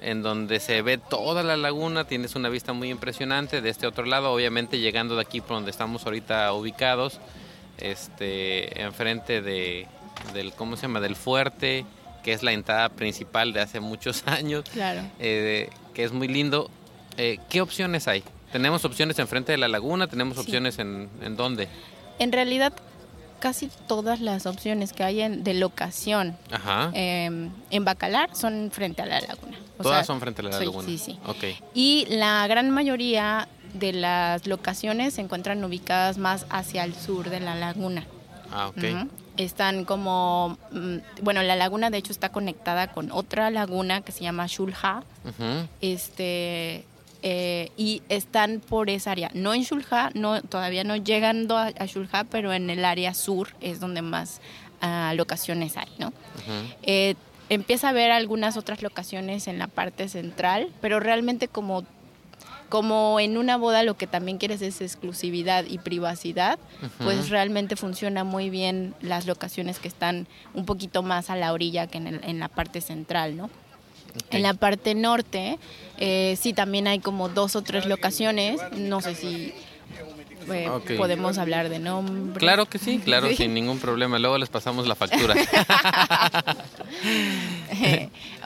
en 0.00 0.22
donde 0.22 0.58
se 0.58 0.80
ve 0.80 0.96
toda 0.96 1.42
la 1.42 1.58
laguna, 1.58 2.04
tienes 2.04 2.34
una 2.34 2.48
vista 2.48 2.72
muy 2.72 2.88
impresionante. 2.88 3.60
De 3.60 3.68
este 3.68 3.86
otro 3.86 4.06
lado, 4.06 4.32
obviamente 4.32 4.78
llegando 4.78 5.16
de 5.16 5.20
aquí 5.20 5.42
por 5.42 5.50
donde 5.58 5.70
estamos 5.70 6.06
ahorita 6.06 6.50
ubicados, 6.54 7.20
este, 7.76 8.80
enfrente 8.80 9.42
de, 9.42 9.86
del, 10.32 10.54
¿cómo 10.54 10.76
se 10.76 10.82
llama? 10.82 11.00
Del 11.00 11.14
fuerte, 11.14 11.84
que 12.24 12.32
es 12.32 12.42
la 12.42 12.52
entrada 12.52 12.88
principal 12.88 13.52
de 13.52 13.60
hace 13.60 13.80
muchos 13.80 14.22
años, 14.26 14.64
claro. 14.72 15.02
Eh, 15.18 15.68
que 15.92 16.04
es 16.04 16.12
muy 16.12 16.28
lindo. 16.28 16.70
Eh, 17.18 17.38
¿Qué 17.50 17.60
opciones 17.60 18.08
hay? 18.08 18.22
¿Tenemos 18.50 18.86
opciones 18.86 19.18
enfrente 19.18 19.52
de 19.52 19.58
la 19.58 19.68
laguna? 19.68 20.06
¿Tenemos 20.06 20.36
Sí. 20.38 20.42
opciones 20.44 20.78
en, 20.78 21.10
en 21.20 21.36
dónde? 21.36 21.68
En 22.18 22.32
realidad, 22.32 22.72
casi 23.40 23.70
todas 23.86 24.20
las 24.20 24.46
opciones 24.46 24.92
que 24.92 25.04
hay 25.04 25.20
en- 25.20 25.44
de 25.44 25.54
locación 25.54 26.36
Ajá. 26.50 26.90
eh, 26.94 27.48
en 27.70 27.84
Bacalar 27.84 28.34
son 28.34 28.70
frente 28.72 29.02
a 29.02 29.06
la 29.06 29.20
laguna. 29.20 29.56
O 29.78 29.82
Todas 29.84 29.98
sea, 29.98 30.04
son 30.06 30.20
frente 30.20 30.40
a 30.42 30.44
la 30.46 30.58
laguna. 30.58 30.84
Sí, 30.84 30.98
sí. 30.98 31.18
Ok. 31.26 31.44
Y 31.74 32.06
la 32.10 32.46
gran 32.48 32.70
mayoría 32.70 33.46
de 33.74 33.92
las 33.92 34.46
locaciones 34.46 35.14
se 35.14 35.20
encuentran 35.20 35.62
ubicadas 35.62 36.18
más 36.18 36.46
hacia 36.50 36.82
el 36.84 36.94
sur 36.94 37.30
de 37.30 37.38
la 37.38 37.54
laguna. 37.54 38.04
Ah, 38.50 38.68
ok. 38.68 39.08
Están 39.36 39.84
como, 39.84 40.58
mm, 40.72 40.96
bueno, 41.22 41.44
la 41.44 41.54
laguna 41.54 41.90
de 41.90 41.98
hecho 41.98 42.10
está 42.10 42.30
conectada 42.30 42.88
con 42.90 43.12
otra 43.12 43.50
laguna 43.50 44.00
que 44.00 44.10
se 44.10 44.22
llama 44.24 44.46
Shulha, 44.48 45.04
Ujú. 45.24 45.68
este, 45.80 46.84
eh, 47.30 47.70
y 47.76 48.02
están 48.08 48.60
por 48.60 48.88
esa 48.90 49.10
área. 49.12 49.30
No 49.34 49.52
en 49.54 49.62
Shulha, 49.62 50.10
no, 50.14 50.40
todavía 50.42 50.82
no 50.84 50.96
llegando 50.96 51.56
a, 51.58 51.66
a 51.78 51.86
Shulha, 51.86 52.24
pero 52.30 52.52
en 52.52 52.70
el 52.70 52.84
área 52.84 53.12
sur 53.14 53.48
es 53.60 53.80
donde 53.80 54.00
más 54.02 54.40
ah, 54.80 55.12
locaciones 55.16 55.76
hay, 55.76 55.88
¿no? 55.98 56.12
Eh, 56.82 57.14
empieza 57.50 57.88
a 57.88 57.90
haber 57.90 58.10
algunas 58.12 58.56
otras 58.56 58.82
locaciones 58.82 59.46
en 59.48 59.58
la 59.58 59.66
parte 59.66 60.08
central, 60.08 60.68
pero 60.80 61.00
realmente 61.00 61.48
como, 61.48 61.84
como 62.68 63.18
en 63.20 63.38
una 63.38 63.56
boda 63.56 63.82
lo 63.82 63.96
que 63.96 64.06
también 64.06 64.36
quieres 64.38 64.60
es 64.62 64.80
exclusividad 64.80 65.64
y 65.64 65.78
privacidad, 65.78 66.58
pues 67.02 67.30
realmente 67.30 67.76
funciona 67.76 68.24
muy 68.24 68.50
bien 68.50 68.94
las 69.00 69.26
locaciones 69.26 69.78
que 69.78 69.88
están 69.88 70.26
un 70.54 70.66
poquito 70.66 71.02
más 71.02 71.30
a 71.30 71.36
la 71.36 71.52
orilla 71.52 71.86
que 71.86 71.98
en, 71.98 72.06
el- 72.06 72.20
en 72.24 72.38
la 72.38 72.48
parte 72.48 72.80
central, 72.82 73.36
¿no? 73.36 73.48
Ok. 74.14 74.34
En 74.34 74.42
la 74.42 74.54
parte 74.54 74.94
norte, 74.94 75.58
eh, 75.98 76.36
sí, 76.40 76.52
también 76.52 76.86
hay 76.86 77.00
como 77.00 77.28
dos 77.28 77.56
o 77.56 77.62
tres 77.62 77.86
locaciones, 77.86 78.60
no 78.76 79.00
sé 79.00 79.14
si 79.14 79.52
eh, 80.52 80.68
Ok. 80.68 80.92
podemos 80.96 81.38
hablar 81.38 81.68
de 81.68 81.78
nombre. 81.78 82.38
Claro 82.38 82.66
que 82.66 82.78
sí, 82.78 82.98
claro, 83.04 83.28
Sí. 83.28 83.36
sin 83.36 83.54
ningún 83.54 83.78
problema. 83.78 84.18
Luego 84.18 84.38
les 84.38 84.48
pasamos 84.48 84.86
la 84.86 84.94
factura. 84.94 85.34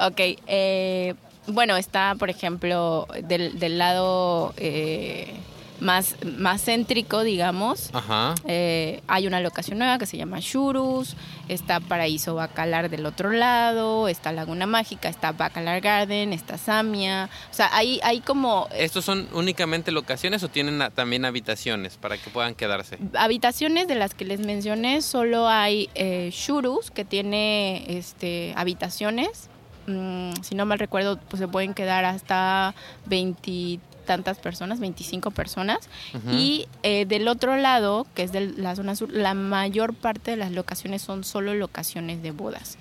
ok, 0.01 0.21
eh, 0.47 1.15
bueno, 1.47 1.77
está, 1.77 2.15
por 2.19 2.31
ejemplo, 2.31 3.07
del, 3.23 3.59
del 3.59 3.79
lado 3.79 4.55
eh, 4.57 5.33
más, 5.83 6.17
más 6.39 6.65
céntrico, 6.65 7.23
digamos. 7.23 7.91
Ajá. 7.93 8.35
Eh, 8.47 9.03
hay 9.09 9.27
una 9.27 9.41
locación 9.41 9.79
nueva 9.79 9.99
que 9.99 10.07
se 10.07 10.17
llama 10.17 10.39
Shurus, 10.41 11.17
está 11.49 11.81
Paraíso 11.81 12.35
Bacalar 12.35 12.89
del 12.89 13.05
otro 13.05 13.33
lado, 13.33 14.09
está 14.09 14.33
Laguna 14.33 14.67
Mágica, 14.67 15.09
está 15.09 15.33
Bacalar 15.33 15.81
Garden, 15.81 16.33
está 16.33 16.57
Samia. 16.57 17.29
O 17.51 17.55
sea, 17.55 17.69
hay, 17.73 18.01
hay 18.03 18.21
como 18.21 18.69
eh, 18.71 18.85
¿Estos 18.85 19.05
son 19.05 19.29
únicamente 19.33 19.91
locaciones 19.93 20.43
o 20.45 20.49
tienen 20.49 20.83
también 20.95 21.25
habitaciones 21.25 21.97
para 21.97 22.17
que 22.17 22.31
puedan 22.31 22.55
quedarse? 22.55 22.99
habitaciones 23.15 23.89
de 23.89 23.97
las 23.97 24.15
que 24.15 24.25
les 24.25 24.41
mencioné, 24.41 25.03
solo 25.03 25.49
hay 25.49 25.91
eh, 25.95 26.31
Shurus, 26.33 26.91
que 26.91 27.05
tiene 27.05 27.85
este, 27.89 28.55
habitaciones. 28.57 29.49
Mm, 29.87 30.33
si 30.43 30.55
no 30.55 30.65
mal 30.65 30.79
recuerdo, 30.79 31.19
pues 31.29 31.41
se 31.41 31.49
pueden 31.49 31.75
quedar 31.75 32.05
hasta 32.05 32.75
veintitantas 34.03 34.39
personas, 34.39 34.81
25 34.81 35.31
personas. 35.31 35.89
Y 36.33 36.67
eh, 36.83 37.07
del 37.07 37.29
otro 37.29 37.57
lado, 37.57 38.07
que 38.15 38.23
es 38.25 38.33
de 38.33 38.41
la 38.57 38.75
zona 38.77 38.97
sur, 38.97 39.11
la 39.13 39.35
mayor 39.35 39.95
parte 39.95 40.33
de 40.33 40.37
las 40.37 40.51
locaciones 40.51 41.03
son 41.03 41.25
solo 41.25 41.55
locaciones 41.55 42.23
de 42.23 42.33
bodas. 42.33 42.79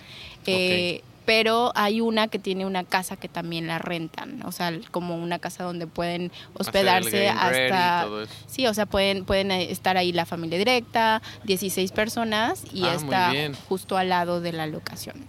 Eh, 0.47 1.03
Pero 1.23 1.71
hay 1.75 2.01
una 2.01 2.27
que 2.27 2.39
tiene 2.39 2.65
una 2.65 2.83
casa 2.83 3.15
que 3.15 3.29
también 3.29 3.67
la 3.67 3.77
rentan, 3.77 4.41
o 4.43 4.51
sea, 4.51 4.73
como 4.89 5.15
una 5.15 5.37
casa 5.37 5.63
donde 5.63 5.85
pueden 5.85 6.31
hospedarse 6.55 7.29
hasta... 7.29 8.07
Sí, 8.47 8.65
o 8.65 8.73
sea, 8.73 8.87
pueden, 8.87 9.23
pueden 9.23 9.51
eh, 9.51 9.71
estar 9.71 9.97
ahí 9.97 10.11
la 10.11 10.25
familia 10.25 10.57
directa, 10.57 11.21
16 11.43 11.91
personas 11.91 12.63
y 12.73 12.85
Ah, 12.85 12.95
está 12.95 13.31
justo 13.69 13.97
al 13.97 14.09
lado 14.09 14.41
de 14.41 14.51
la 14.51 14.65
locación. 14.65 15.27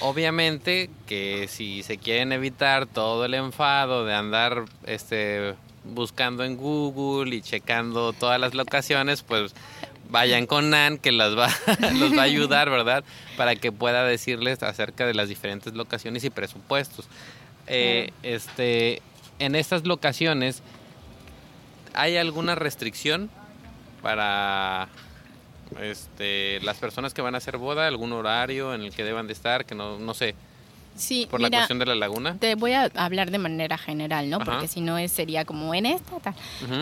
Obviamente 0.00 0.90
que 1.06 1.46
si 1.48 1.82
se 1.82 1.98
quieren 1.98 2.32
evitar 2.32 2.86
todo 2.86 3.24
el 3.24 3.34
enfado 3.34 4.04
de 4.04 4.14
andar 4.14 4.64
este 4.86 5.54
buscando 5.84 6.44
en 6.44 6.56
Google 6.56 7.34
y 7.34 7.42
checando 7.42 8.12
todas 8.12 8.40
las 8.40 8.54
locaciones, 8.54 9.22
pues 9.22 9.54
vayan 10.10 10.46
con 10.46 10.70
Nan 10.70 10.98
que 10.98 11.12
las 11.12 11.36
va, 11.36 11.48
los 11.98 12.16
va 12.16 12.22
a 12.22 12.24
ayudar, 12.24 12.70
¿verdad? 12.70 13.04
Para 13.36 13.56
que 13.56 13.72
pueda 13.72 14.04
decirles 14.04 14.62
acerca 14.62 15.06
de 15.06 15.14
las 15.14 15.28
diferentes 15.28 15.74
locaciones 15.74 16.24
y 16.24 16.30
presupuestos. 16.30 17.08
Eh, 17.66 18.10
este, 18.22 19.00
en 19.38 19.54
estas 19.54 19.86
locaciones, 19.86 20.62
¿hay 21.94 22.16
alguna 22.16 22.54
restricción 22.54 23.30
para 24.02 24.88
este, 25.80 26.60
las 26.60 26.78
personas 26.78 27.14
que 27.14 27.22
van 27.22 27.34
a 27.34 27.38
hacer 27.38 27.56
boda? 27.58 27.86
¿Algún 27.86 28.12
horario 28.12 28.74
en 28.74 28.82
el 28.82 28.90
que 28.92 29.04
deban 29.04 29.26
de 29.26 29.32
estar? 29.32 29.64
Que 29.64 29.74
no, 29.74 29.98
no 29.98 30.14
sé, 30.14 30.34
Sí, 30.96 31.26
por 31.30 31.40
la 31.40 31.50
cuestión 31.50 31.78
de 31.78 31.86
la 31.86 31.94
laguna. 31.94 32.36
te 32.38 32.54
voy 32.56 32.72
a 32.72 32.90
hablar 32.94 33.30
de 33.30 33.38
manera 33.38 33.78
general, 33.78 34.28
¿no? 34.28 34.36
Ajá. 34.36 34.44
Porque 34.44 34.68
si 34.68 34.80
no 34.80 34.98
es, 34.98 35.12
sería 35.12 35.44
como 35.44 35.74
en 35.74 35.86
esta, 35.86 36.18
tal. 36.18 36.34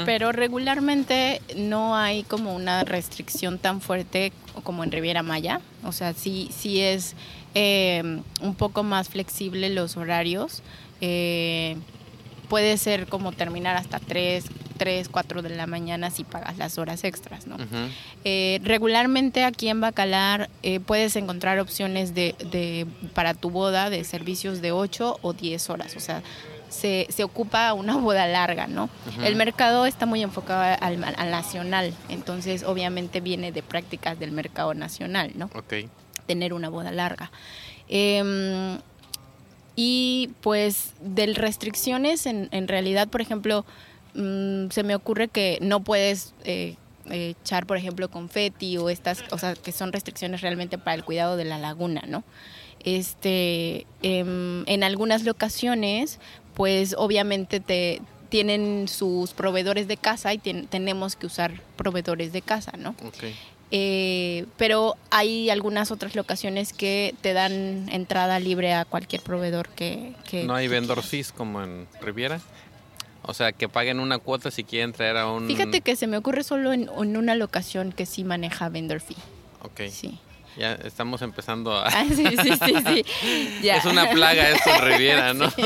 Pero 0.04 0.32
regularmente 0.32 1.40
no 1.56 1.94
hay 1.94 2.24
como 2.24 2.54
una 2.54 2.84
restricción 2.84 3.58
tan 3.58 3.80
fuerte 3.80 4.32
como 4.64 4.82
en 4.82 4.90
Riviera 4.90 5.22
Maya. 5.22 5.60
O 5.84 5.92
sea, 5.92 6.14
sí, 6.14 6.48
sí 6.52 6.80
es 6.80 7.14
eh, 7.54 8.20
un 8.40 8.54
poco 8.54 8.82
más 8.82 9.08
flexible 9.08 9.70
los 9.70 9.96
horarios. 9.96 10.62
Eh, 11.00 11.76
puede 12.48 12.76
ser 12.78 13.06
como 13.06 13.32
terminar 13.32 13.76
hasta 13.76 14.00
3, 14.00 14.44
3, 14.78 15.08
4 15.10 15.42
de 15.42 15.50
la 15.50 15.66
mañana 15.66 16.10
si 16.10 16.24
pagas 16.24 16.56
las 16.56 16.78
horas 16.78 17.04
extras, 17.04 17.46
¿no? 17.46 17.56
Ujú. 17.56 17.64
Eh, 18.24 18.60
regularmente 18.64 19.44
aquí 19.44 19.68
en 19.68 19.80
Bacalar 19.82 20.48
eh, 20.62 20.80
puedes 20.80 21.16
encontrar 21.16 21.58
opciones 21.58 22.14
de, 22.14 22.34
de- 22.50 22.86
para 23.14 23.34
tu 23.34 23.50
boda 23.50 23.90
de 23.90 24.04
servicios 24.04 24.62
de 24.62 24.72
8 24.72 25.18
o 25.20 25.32
10 25.34 25.68
horas. 25.70 25.96
O 25.96 26.00
sea, 26.00 26.22
se, 26.70 27.06
se 27.10 27.24
ocupa 27.24 27.72
una 27.72 27.96
boda 27.96 28.26
larga, 28.26 28.66
¿no? 28.66 28.88
El 29.24 29.36
mercado 29.36 29.86
está 29.86 30.06
muy 30.06 30.22
enfocado 30.22 30.76
al, 30.80 31.02
al 31.04 31.30
nacional, 31.30 31.94
entonces 32.08 32.62
obviamente 32.62 33.20
viene 33.20 33.52
de 33.52 33.62
prácticas 33.62 34.18
del 34.18 34.32
mercado 34.32 34.74
nacional, 34.74 35.32
¿no? 35.34 35.46
Ok. 35.54 35.74
tener 36.26 36.52
una 36.52 36.68
boda 36.68 36.90
larga. 36.92 37.30
Em, 37.88 38.78
y 39.76 40.30
pues 40.40 40.92
de 41.00 41.26
restricciones, 41.34 42.26
en, 42.26 42.48
en 42.52 42.68
realidad, 42.68 43.08
por 43.08 43.20
ejemplo, 43.20 43.64
mm, 44.14 44.70
se 44.70 44.82
me 44.82 44.94
ocurre 44.94 45.28
que 45.28 45.58
no 45.60 45.80
puedes 45.80 46.34
eh, 46.44 46.76
echar, 47.10 47.66
por 47.66 47.76
ejemplo, 47.76 48.10
confeti 48.10 48.76
o 48.76 48.90
estas, 48.90 49.24
o 49.30 49.38
sea, 49.38 49.54
que 49.54 49.72
son 49.72 49.92
restricciones 49.92 50.40
realmente 50.42 50.76
para 50.78 50.94
el 50.94 51.04
cuidado 51.04 51.36
de 51.36 51.44
la 51.44 51.58
laguna, 51.58 52.02
¿no? 52.06 52.22
Este, 52.84 53.86
em, 54.02 54.64
en 54.66 54.84
algunas 54.84 55.24
locaciones, 55.24 56.18
pues 56.54 56.94
obviamente 56.96 57.60
te 57.60 58.00
tienen 58.28 58.88
sus 58.88 59.32
proveedores 59.32 59.88
de 59.88 59.96
casa 59.96 60.34
y 60.34 60.38
tien- 60.38 60.68
tenemos 60.68 61.16
que 61.16 61.26
usar 61.26 61.60
proveedores 61.76 62.32
de 62.32 62.42
casa, 62.42 62.72
¿no? 62.76 62.94
Eh, 63.70 64.46
pero 64.56 64.94
hay 65.10 65.50
algunas 65.50 65.90
otras 65.90 66.14
locaciones 66.16 66.72
que 66.72 67.14
te 67.20 67.34
dan 67.34 67.88
entrada 67.90 68.40
libre 68.40 68.72
a 68.72 68.84
cualquier 68.86 69.20
proveedor 69.22 69.68
que... 69.68 70.14
que 70.28 70.44
¿No 70.44 70.54
hay 70.54 70.68
vendor 70.68 71.02
fees 71.02 71.32
como 71.32 71.62
en 71.62 71.86
Riviera? 72.00 72.40
O 73.30 73.34
sea, 73.34 73.52
que 73.52 73.68
paguen 73.68 74.00
una 74.00 74.16
cuota 74.18 74.50
si 74.50 74.64
quieren 74.64 74.94
traer 74.94 75.18
a 75.18 75.30
un... 75.30 75.46
Fíjate 75.46 75.82
que 75.82 75.96
se 75.96 76.06
me 76.06 76.16
ocurre 76.16 76.42
solo 76.44 76.72
en, 76.72 76.88
en 76.88 77.16
una 77.18 77.34
locación 77.34 77.92
que 77.92 78.06
sí 78.06 78.24
maneja 78.24 78.70
vendor 78.70 79.00
fee. 79.00 79.16
Ok, 79.60 79.82
Sí. 79.90 80.18
ya 80.56 80.72
estamos 80.76 81.20
empezando 81.20 81.76
a... 81.76 81.88
Ah, 81.88 82.06
sí, 82.08 82.24
sí, 82.26 82.50
sí, 82.64 82.74
sí. 82.86 83.04
Ya. 83.62 83.76
Es 83.76 83.84
una 83.84 84.08
plaga 84.10 84.48
esto 84.48 84.70
en 84.70 84.80
Riviera, 84.82 85.34
¿no? 85.34 85.50
Sí. 85.50 85.62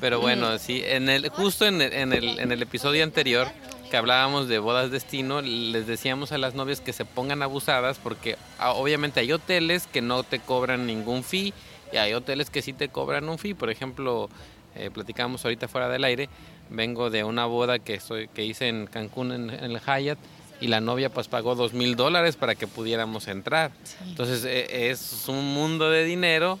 Pero 0.00 0.20
bueno, 0.20 0.58
sí, 0.58 0.82
en 0.84 1.08
el, 1.08 1.28
justo 1.28 1.64
en 1.64 1.80
el, 1.80 1.92
en, 1.92 2.12
el, 2.12 2.40
en 2.40 2.50
el 2.50 2.60
episodio 2.60 3.04
anterior 3.04 3.46
que 3.88 3.96
hablábamos 3.96 4.48
de 4.48 4.58
bodas 4.58 4.90
destino, 4.90 5.42
les 5.42 5.86
decíamos 5.86 6.32
a 6.32 6.38
las 6.38 6.54
novias 6.54 6.80
que 6.80 6.92
se 6.92 7.04
pongan 7.04 7.40
abusadas 7.42 7.98
porque 8.02 8.36
ah, 8.58 8.72
obviamente 8.72 9.20
hay 9.20 9.30
hoteles 9.30 9.86
que 9.86 10.00
no 10.02 10.24
te 10.24 10.40
cobran 10.40 10.86
ningún 10.88 11.22
fee 11.22 11.54
y 11.92 11.98
hay 11.98 12.14
hoteles 12.14 12.50
que 12.50 12.62
sí 12.62 12.72
te 12.72 12.88
cobran 12.88 13.28
un 13.28 13.38
fee. 13.38 13.54
Por 13.54 13.70
ejemplo, 13.70 14.28
eh, 14.76 14.90
platicamos 14.90 15.44
ahorita 15.44 15.68
fuera 15.68 15.88
del 15.88 16.04
aire, 16.04 16.28
vengo 16.70 17.10
de 17.10 17.24
una 17.24 17.46
boda 17.46 17.78
que, 17.78 17.94
estoy, 17.94 18.28
que 18.28 18.44
hice 18.44 18.68
en 18.68 18.86
Cancún 18.86 19.32
en, 19.32 19.50
en 19.50 19.64
el 19.64 19.80
Hyatt 19.80 20.18
y 20.60 20.68
la 20.68 20.80
novia 20.80 21.10
pues 21.10 21.28
pagó 21.28 21.54
dos 21.54 21.72
mil 21.72 21.96
dólares 21.96 22.36
para 22.36 22.54
que 22.54 22.66
pudiéramos 22.66 23.28
entrar. 23.28 23.72
Sí. 23.84 23.96
Entonces 24.06 24.44
eh, 24.44 24.90
es 24.90 25.28
un 25.28 25.54
mundo 25.54 25.90
de 25.90 26.04
dinero 26.04 26.58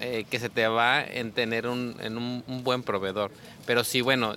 eh, 0.00 0.24
que 0.30 0.38
se 0.38 0.48
te 0.48 0.66
va 0.68 1.02
en 1.02 1.32
tener 1.32 1.66
un, 1.66 1.96
en 2.00 2.16
un, 2.18 2.44
un 2.46 2.62
buen 2.62 2.82
proveedor. 2.82 3.30
Pero 3.66 3.82
sí, 3.82 4.00
bueno, 4.00 4.36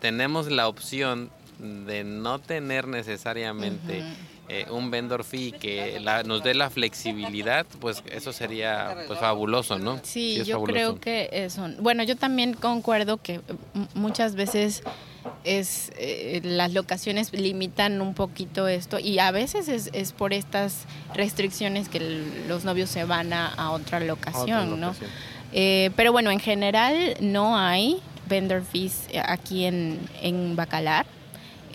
tenemos 0.00 0.50
la 0.50 0.66
opción 0.66 1.30
de 1.58 2.04
no 2.04 2.38
tener 2.38 2.88
necesariamente. 2.88 4.02
Eh, 4.48 4.66
un 4.70 4.90
vendor 4.90 5.24
fee 5.24 5.52
que 5.52 5.98
la- 6.00 6.22
nos 6.22 6.42
dé 6.44 6.52
la 6.54 6.68
flexibilidad, 6.70 7.64
pues 7.80 8.02
eso 8.12 8.32
sería 8.32 8.94
pues 9.06 9.18
fabuloso, 9.18 9.78
¿no? 9.78 9.98
Sí, 10.02 10.36
yo 10.44 10.56
fabuloso. 10.56 10.72
creo 10.72 11.00
que 11.00 11.28
eso. 11.32 11.66
Bueno, 11.80 12.02
yo 12.02 12.16
también 12.16 12.52
concuerdo 12.54 13.16
que 13.16 13.40
muchas 13.94 14.34
veces 14.34 14.82
es 15.44 15.90
eh, 15.96 16.40
las 16.44 16.74
locaciones 16.74 17.32
limitan 17.32 18.02
un 18.02 18.12
poquito 18.12 18.68
esto 18.68 18.98
y 18.98 19.18
a 19.18 19.30
veces 19.30 19.68
es, 19.68 19.88
es 19.94 20.12
por 20.12 20.34
estas 20.34 20.84
restricciones 21.14 21.88
que 21.88 21.98
el- 21.98 22.46
los 22.48 22.64
novios 22.64 22.90
se 22.90 23.04
van 23.04 23.32
a, 23.32 23.48
a 23.48 23.70
otra 23.70 24.00
locación, 24.00 24.42
Otra 24.64 24.76
¿no? 24.76 24.86
locación. 24.88 25.10
Eh, 25.52 25.90
pero 25.96 26.12
bueno, 26.12 26.30
en 26.30 26.40
general 26.40 27.16
no 27.20 27.56
hay 27.56 28.00
vendor 28.28 28.62
fees 28.64 29.06
aquí 29.26 29.64
en, 29.64 29.98
en 30.20 30.56
Bacalar. 30.56 31.06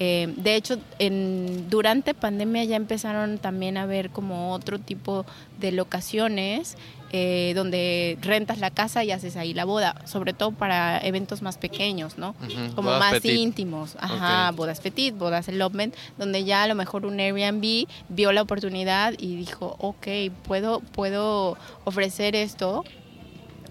Eh, 0.01 0.34
de 0.38 0.56
hecho, 0.56 0.77
en, 0.98 1.70
durante 1.70 2.13
pandemia 2.13 2.63
ya 2.63 2.77
empezaron 2.77 3.38
también 3.38 3.75
a 3.75 3.86
ver 3.86 4.12
como 4.12 4.53
otro 4.53 4.79
tipo 4.79 5.25
de 5.60 5.74
locaciones 5.74 6.77
eh, 7.12 7.51
donde 7.53 8.18
rentas 8.22 8.60
la 8.60 8.72
casa 8.72 9.03
y 9.03 9.12
haces 9.12 9.36
ahí 9.36 9.53
la 9.53 9.65
boda, 9.65 9.96
sobre 10.06 10.32
todo 10.32 10.51
para 10.51 11.00
eventos 11.00 11.41
más 11.41 11.58
pequeños, 11.58 12.18
¿no? 12.18 12.34
Como 12.75 12.89
bodas 12.91 13.00
más 13.00 13.13
petit. 13.13 13.39
íntimos, 13.39 13.98
ajá, 14.00 14.51
bodas 14.51 14.79
petit, 14.79 15.13
bodas 15.18 15.50
elopement, 15.50 15.94
donde 16.18 16.46
ya 16.46 16.63
a 16.63 16.68
lo 16.68 16.75
mejor 16.75 17.06
un 17.06 17.20
Airbnb 17.20 17.86
vio 18.08 18.32
la 18.32 18.44
oportunidad 18.44 19.15
y 19.18 19.36
dijo, 19.36 19.75
ok, 19.79 20.08
puedo, 20.44 20.79
puedo 20.79 21.58
ofrecer 21.84 22.36
esto 22.36 22.86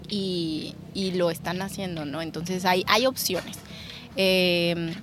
y, 0.09 0.75
y 0.93 1.11
lo 1.11 1.31
están 1.31 1.61
haciendo, 1.63 2.05
¿no? 2.05 2.21
Entonces 2.21 2.65
hay, 2.65 2.83
hay 2.87 3.07
opciones. 3.07 3.57
Eh, 4.15 4.93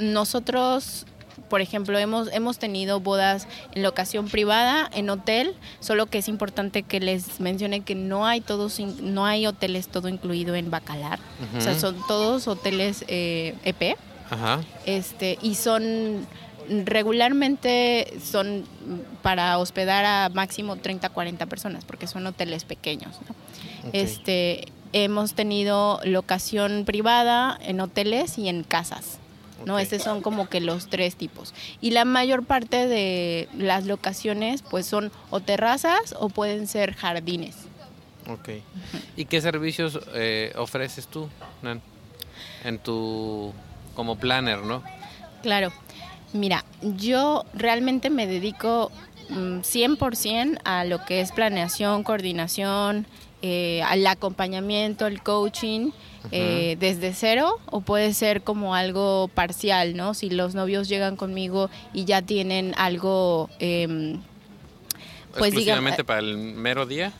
nosotros, 0.00 1.06
por 1.48 1.60
ejemplo, 1.60 1.98
hemos, 1.98 2.32
hemos 2.32 2.58
tenido 2.58 3.00
bodas 3.00 3.46
en 3.74 3.82
locación 3.82 4.28
privada, 4.28 4.88
en 4.92 5.10
hotel, 5.10 5.54
solo 5.80 6.06
que 6.06 6.18
es 6.18 6.28
importante 6.28 6.82
que 6.82 7.00
les 7.00 7.40
mencione 7.40 7.80
que 7.82 7.94
no 7.94 8.26
hay 8.26 8.40
todos, 8.40 8.80
no 8.80 9.26
hay 9.26 9.46
hoteles 9.46 9.88
todo 9.88 10.08
incluido 10.08 10.54
en 10.54 10.70
Bacalar. 10.70 11.18
O 11.56 11.60
sea, 11.60 11.78
son 11.78 11.96
todos 12.06 12.48
hoteles 12.48 13.04
eh, 13.08 13.54
EP 13.64 13.96
Ajá. 14.30 14.60
este 14.86 15.38
y 15.42 15.56
son 15.56 16.26
regularmente 16.84 18.14
son 18.22 18.64
para 19.22 19.58
hospedar 19.58 20.04
a 20.04 20.28
máximo 20.28 20.76
30 20.76 21.08
40 21.08 21.46
personas 21.46 21.84
porque 21.84 22.06
son 22.06 22.24
hoteles 22.28 22.62
pequeños 22.64 23.18
¿no? 23.28 23.34
Este 23.92 24.68
hemos 24.92 25.34
tenido 25.34 26.00
locación 26.04 26.84
privada 26.84 27.58
en 27.62 27.80
hoteles 27.80 28.38
y 28.38 28.48
en 28.48 28.62
casas 28.62 29.18
no 29.66 29.78
estos 29.78 30.02
son 30.02 30.22
como 30.22 30.48
que 30.48 30.60
los 30.60 30.88
tres 30.88 31.16
tipos 31.16 31.54
y 31.80 31.90
la 31.90 32.04
mayor 32.04 32.44
parte 32.44 32.86
de 32.86 33.48
las 33.56 33.86
locaciones 33.86 34.62
pues 34.62 34.86
son 34.86 35.12
o 35.30 35.40
terrazas 35.40 36.14
o 36.18 36.28
pueden 36.28 36.66
ser 36.66 36.94
jardines 36.94 37.56
Ok. 38.28 38.48
¿Y 39.16 39.24
qué 39.24 39.40
servicios 39.40 39.98
eh, 40.14 40.52
ofreces 40.56 41.06
tú, 41.06 41.28
Nan? 41.62 41.80
En 42.64 42.78
tu 42.78 43.52
como 43.94 44.16
planner, 44.16 44.58
¿no? 44.60 44.82
Claro. 45.42 45.72
Mira, 46.32 46.64
yo 46.80 47.44
realmente 47.54 48.08
me 48.08 48.26
dedico 48.26 48.92
mm, 49.30 49.60
100% 49.60 50.60
a 50.64 50.84
lo 50.84 51.04
que 51.04 51.20
es 51.20 51.32
planeación, 51.32 52.04
coordinación, 52.04 53.06
eh, 53.42 53.82
al 53.82 54.06
acompañamiento, 54.06 55.06
el 55.06 55.22
coaching, 55.22 55.90
eh, 56.32 56.76
desde 56.78 57.12
cero 57.12 57.58
o 57.66 57.80
puede 57.80 58.14
ser 58.14 58.42
como 58.42 58.74
algo 58.74 59.28
parcial, 59.34 59.96
¿no? 59.96 60.14
Si 60.14 60.30
los 60.30 60.54
novios 60.54 60.88
llegan 60.88 61.16
conmigo 61.16 61.70
y 61.92 62.04
ya 62.04 62.22
tienen 62.22 62.74
algo, 62.76 63.50
em, 63.58 64.20
pues 65.36 65.52
digamos, 65.52 65.90
Exclusivamente 65.90 66.04
para 66.04 66.20
el 66.20 66.36
mero 66.36 66.86
día. 66.86 67.12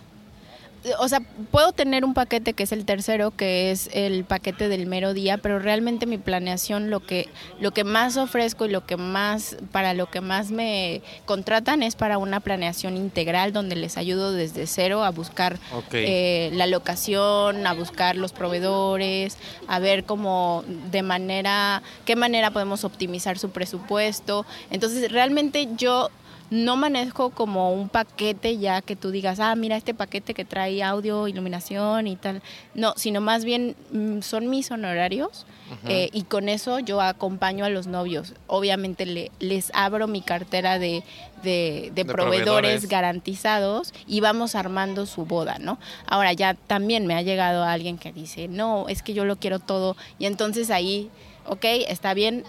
O 0.99 1.09
sea, 1.09 1.21
puedo 1.51 1.73
tener 1.73 2.05
un 2.05 2.15
paquete 2.15 2.55
que 2.55 2.63
es 2.63 2.73
el 2.73 2.85
tercero, 2.85 3.33
que 3.33 3.71
es 3.71 3.91
el 3.93 4.25
paquete 4.25 4.69
del 4.69 4.87
mero 4.87 5.13
día, 5.13 5.37
pero 5.39 5.59
realmente 5.59 6.07
mi 6.07 6.17
planeación, 6.17 6.91
lo 6.91 7.01
que, 7.01 7.29
lo 7.61 7.73
que 7.73 7.85
más 7.85 8.17
ofrezco 8.17 8.65
y 8.65 8.71
lo 8.71 8.87
que 8.87 8.97
más, 8.97 9.57
para 9.73 9.93
lo 9.93 10.11
que 10.11 10.21
más 10.21 10.51
me 10.51 11.03
contratan 11.27 11.83
es 11.83 11.97
para 11.97 12.19
una 12.19 12.41
planeación 12.41 12.97
integral 12.97 13.53
donde 13.53 13.77
les 13.77 13.99
ayudo 13.99 14.33
desde 14.33 14.67
cero 14.67 15.05
a 15.05 15.11
buscar 15.11 15.59
eh, 15.93 16.51
la 16.55 16.67
locación, 16.67 17.67
a 17.67 17.75
buscar 17.75 18.17
los 18.17 18.33
proveedores, 18.33 19.37
a 19.69 19.79
ver 19.81 20.05
cómo 20.05 20.65
de 20.91 21.03
manera, 21.03 21.83
qué 22.07 22.17
manera 22.17 22.53
podemos 22.53 22.85
optimizar 22.85 23.39
su 23.39 23.51
presupuesto. 23.51 24.47
Entonces, 24.71 25.13
realmente 25.13 25.69
yo 25.77 26.11
no 26.51 26.77
manejo 26.77 27.31
como 27.31 27.73
un 27.73 27.89
paquete 27.89 28.59
ya 28.59 28.83
que 28.83 28.97
tú 28.97 29.11
digas, 29.13 29.39
ah, 29.41 29.55
mira 29.55 29.77
este 29.77 29.95
paquete 29.95 30.35
que 30.35 30.45
trae 30.45 30.83
audio, 30.83 31.29
iluminación 31.29 32.07
y 32.09 32.17
tal. 32.17 32.43
No, 32.75 32.93
sino 32.97 33.21
más 33.21 33.45
bien 33.45 33.77
mm, 33.93 34.21
son 34.21 34.51
mis 34.51 34.71
honorarios 34.71 35.47
eh, 35.87 36.11
y 36.13 36.25
con 36.25 36.49
eso 36.49 36.81
yo 36.81 37.01
acompaño 37.01 37.65
a 37.65 37.69
los 37.69 37.87
novios. 37.87 38.35
Obviamente 38.49 39.07
le, 39.07 39.31
les 39.39 39.71
abro 39.73 40.09
mi 40.09 40.21
cartera 40.21 40.81
de, 40.81 41.05
de, 41.45 41.93
de 41.95 42.05
De 42.05 42.05
proveedores, 42.05 42.45
proveedores. 42.45 42.89
garantizados 42.89 43.95
y 44.09 44.19
vamos 44.21 44.57
armando 44.57 45.07
su 45.07 45.27
boda, 45.27 45.59
¿no? 45.61 45.79
Ahora 46.07 46.33
ya 46.33 46.55
también 46.55 47.07
me 47.07 47.15
ha 47.15 47.23
llegado 47.23 47.63
alguien 47.63 47.99
que 47.99 48.13
dice, 48.13 48.49
no, 48.49 48.89
es 48.89 49.05
que 49.05 49.15
yo 49.15 49.25
lo 49.25 49.37
quiero 49.37 49.61
todo 49.61 49.97
y 50.19 50.27
entonces 50.27 50.71
ahí, 50.73 51.09
ok, 51.47 51.65
está 51.87 52.15
bien, 52.15 52.43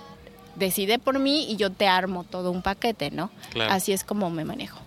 decide 0.56 1.00
por 1.00 1.20
mí 1.20 1.46
y 1.50 1.56
yo 1.58 1.72
te 1.72 1.88
armo 1.88 2.24
todo 2.24 2.52
un 2.52 2.62
paquete, 2.62 3.12
¿no? 3.12 3.30
Claro. 3.52 3.72
Así 3.74 3.92
es 3.94 4.04
como 4.04 4.30
me 4.30 4.46
manejo. 4.46 4.80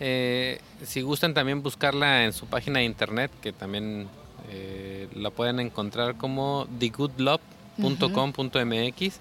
Eh, 0.00 0.60
si 0.84 1.02
gustan 1.02 1.34
también 1.34 1.62
buscarla 1.62 2.24
en 2.24 2.32
su 2.32 2.46
página 2.46 2.80
de 2.80 2.84
internet, 2.86 3.30
que 3.40 3.52
también 3.52 4.08
eh, 4.50 5.08
la 5.14 5.30
pueden 5.30 5.60
encontrar 5.60 6.16
como 6.16 6.66
thegoodlove.com.mx. 7.78 9.20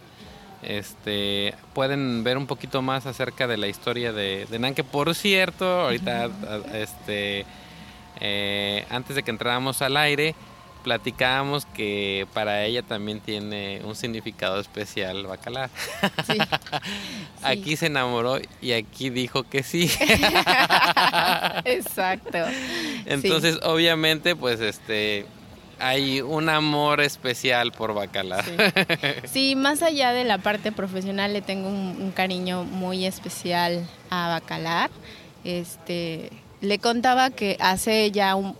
Este, 0.63 1.54
pueden 1.74 2.24
ver 2.24 2.38
un 2.38 2.48
poquito 2.48 2.82
más 2.82 3.06
acerca 3.06 3.48
de 3.48 3.58
la 3.58 3.67
historia 3.67 4.13
de, 4.13 4.46
de 4.50 4.60
Nan, 4.60 4.74
que 4.74 4.84
por 4.86 5.13
cierto, 5.13 5.65
ahorita, 5.82 6.24
a- 6.26 6.78
este, 6.78 7.46
eh, 8.22 8.86
antes 8.89 9.15
de 9.17 9.24
que 9.24 9.32
entráramos 9.32 9.82
al 9.82 9.98
aire, 9.98 10.36
platicábamos 10.84 11.65
que 11.65 12.28
para 12.34 12.63
ella 12.63 12.84
también 12.84 13.22
tiene 13.22 13.82
un 13.84 13.96
significado 13.96 14.60
especial 14.60 15.26
bacalar. 15.26 15.69
Sí. 16.28 16.38
Aquí 17.43 17.76
se 17.76 17.88
enamoró 17.88 18.39
y 18.62 18.74
aquí 18.74 19.10
dijo 19.10 19.43
que 19.43 19.63
sí. 19.63 19.89
Exacto. 21.65 22.39
Entonces, 23.06 23.60
obviamente, 23.63 24.36
pues 24.36 24.60
este 24.62 25.26
hay 25.80 26.22
un 26.22 26.48
amor 26.48 27.02
especial 27.02 27.72
por 27.74 27.93
Bacalar. 27.93 28.46
Sí. 28.46 28.52
Sí, 29.26 29.56
más 29.56 29.82
allá 29.82 30.13
de 30.13 30.24
la 30.24 30.38
parte 30.38 30.72
profesional 30.72 31.34
le 31.34 31.41
tengo 31.41 31.67
un, 31.67 31.98
un 32.00 32.12
cariño 32.12 32.63
muy 32.63 33.06
especial 33.06 33.86
a 34.10 34.30
Bacalar. 34.30 34.89
Este, 35.43 36.30
le 36.63 36.80
contaba 36.80 37.30
que 37.30 37.58
hace 37.60 38.10
ya 38.12 38.36
un- 38.36 38.56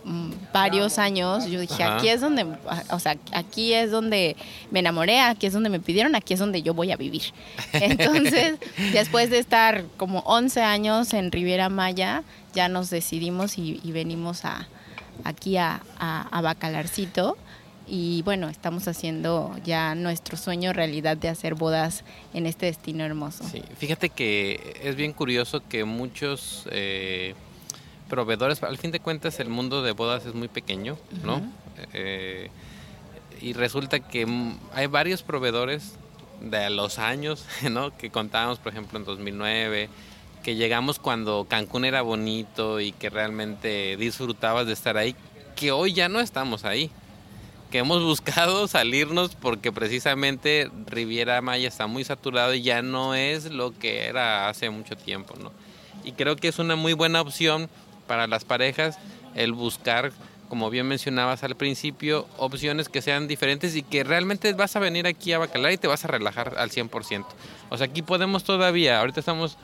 varios 0.52 0.98
años 0.98 1.46
yo 1.46 1.58
dije, 1.58 1.82
Ajá. 1.82 1.96
aquí 1.96 2.08
es 2.08 2.20
donde, 2.20 2.46
o 2.90 2.98
sea, 3.00 3.16
aquí 3.32 3.72
es 3.72 3.90
donde 3.90 4.36
me 4.70 4.78
enamoré, 4.80 5.18
aquí 5.20 5.46
es 5.46 5.52
donde 5.52 5.68
me 5.70 5.80
pidieron, 5.80 6.14
aquí 6.14 6.34
es 6.34 6.38
donde 6.40 6.62
yo 6.62 6.74
voy 6.74 6.92
a 6.92 6.96
vivir. 6.96 7.22
Entonces, 7.72 8.58
después 8.92 9.30
de 9.30 9.38
estar 9.38 9.84
como 9.96 10.20
11 10.20 10.62
años 10.62 11.12
en 11.14 11.32
Riviera 11.32 11.68
Maya, 11.68 12.22
ya 12.54 12.68
nos 12.68 12.90
decidimos 12.90 13.58
y, 13.58 13.80
y 13.82 13.90
venimos 13.92 14.44
a, 14.44 14.68
aquí 15.24 15.56
a, 15.56 15.82
a, 15.98 16.28
a 16.30 16.40
Bacalarcito. 16.40 17.36
Y 17.86 18.22
bueno, 18.22 18.48
estamos 18.48 18.88
haciendo 18.88 19.54
ya 19.64 19.94
nuestro 19.94 20.38
sueño 20.38 20.72
realidad 20.72 21.16
de 21.18 21.28
hacer 21.28 21.54
bodas 21.54 22.02
en 22.32 22.46
este 22.46 22.66
destino 22.66 23.04
hermoso. 23.04 23.44
Sí, 23.50 23.62
fíjate 23.76 24.08
que 24.08 24.78
es 24.82 24.96
bien 24.96 25.12
curioso 25.12 25.62
que 25.68 25.84
muchos 25.84 26.66
eh, 26.70 27.34
proveedores, 28.14 28.62
al 28.62 28.78
fin 28.78 28.92
de 28.92 29.00
cuentas 29.00 29.40
el 29.40 29.48
mundo 29.48 29.82
de 29.82 29.90
bodas 29.90 30.24
es 30.24 30.34
muy 30.34 30.46
pequeño, 30.46 30.96
¿no? 31.24 31.38
Ujú. 31.38 31.50
Eh, 31.94 32.48
y 33.40 33.54
resulta 33.54 33.98
que 33.98 34.24
hay 34.72 34.86
varios 34.86 35.24
proveedores 35.24 35.94
de 36.40 36.70
los 36.70 37.00
años, 37.00 37.44
¿no? 37.68 37.96
Que 37.96 38.10
contábamos, 38.10 38.60
por 38.60 38.70
ejemplo, 38.70 39.00
en 39.00 39.04
2009, 39.04 39.88
que 40.44 40.54
llegamos 40.54 41.00
cuando 41.00 41.44
Cancún 41.48 41.84
era 41.84 42.02
bonito 42.02 42.78
y 42.78 42.92
que 42.92 43.10
realmente 43.10 43.96
disfrutabas 43.96 44.68
de 44.68 44.74
estar 44.74 44.96
ahí, 44.96 45.16
que 45.56 45.72
hoy 45.72 45.92
ya 45.92 46.08
no 46.08 46.20
estamos 46.20 46.64
ahí. 46.64 46.92
Que 47.72 47.78
hemos 47.78 48.00
buscado 48.04 48.68
salirnos 48.68 49.34
porque 49.34 49.72
precisamente 49.72 50.70
Riviera 50.86 51.42
Maya 51.42 51.66
está 51.66 51.88
muy 51.88 52.04
saturado 52.04 52.54
y 52.54 52.62
ya 52.62 52.80
no 52.80 53.16
es 53.16 53.50
lo 53.50 53.76
que 53.76 54.04
era 54.06 54.48
hace 54.48 54.70
mucho 54.70 54.94
tiempo, 54.94 55.34
¿no? 55.36 55.50
Y 56.04 56.12
creo 56.12 56.36
que 56.36 56.48
es 56.48 56.58
una 56.58 56.76
muy 56.76 56.92
buena 56.92 57.20
opción 57.20 57.68
para 58.06 58.26
las 58.26 58.44
parejas 58.44 58.98
el 59.34 59.52
buscar 59.52 60.12
como 60.48 60.70
bien 60.70 60.86
mencionabas 60.86 61.42
al 61.42 61.56
principio, 61.56 62.28
opciones 62.36 62.88
que 62.88 63.02
sean 63.02 63.26
diferentes 63.26 63.74
y 63.74 63.82
que 63.82 64.04
realmente 64.04 64.52
vas 64.52 64.76
a 64.76 64.78
venir 64.78 65.06
aquí 65.06 65.32
a 65.32 65.38
Bacalar 65.38 65.72
y 65.72 65.78
te 65.78 65.88
vas 65.88 66.04
a 66.04 66.08
relajar 66.08 66.54
al 66.58 66.70
100%. 66.70 67.24
O 67.70 67.76
sea, 67.76 67.86
aquí 67.86 68.02
podemos 68.02 68.44
todavía, 68.44 69.00
ahorita 69.00 69.18
estamos, 69.18 69.56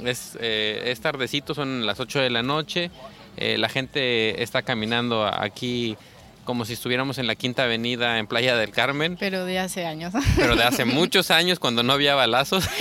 es, 0.00 0.38
eh, 0.40 0.84
es 0.86 1.00
tardecito, 1.00 1.54
son 1.54 1.86
las 1.86 2.00
8 2.00 2.20
de 2.20 2.30
la 2.30 2.42
noche, 2.42 2.90
eh, 3.36 3.58
la 3.58 3.68
gente 3.68 4.42
está 4.42 4.62
caminando 4.62 5.26
aquí 5.26 5.96
como 6.44 6.64
si 6.64 6.72
estuviéramos 6.72 7.18
en 7.18 7.26
la 7.26 7.34
Quinta 7.34 7.64
Avenida 7.64 8.18
en 8.18 8.26
Playa 8.26 8.56
del 8.56 8.70
Carmen. 8.70 9.16
Pero 9.18 9.44
de 9.44 9.58
hace 9.58 9.86
años. 9.86 10.12
Pero 10.36 10.56
de 10.56 10.64
hace 10.64 10.84
muchos 10.86 11.30
años, 11.30 11.58
cuando 11.58 11.82
no 11.82 11.92
había 11.92 12.14
balazos. 12.14 12.68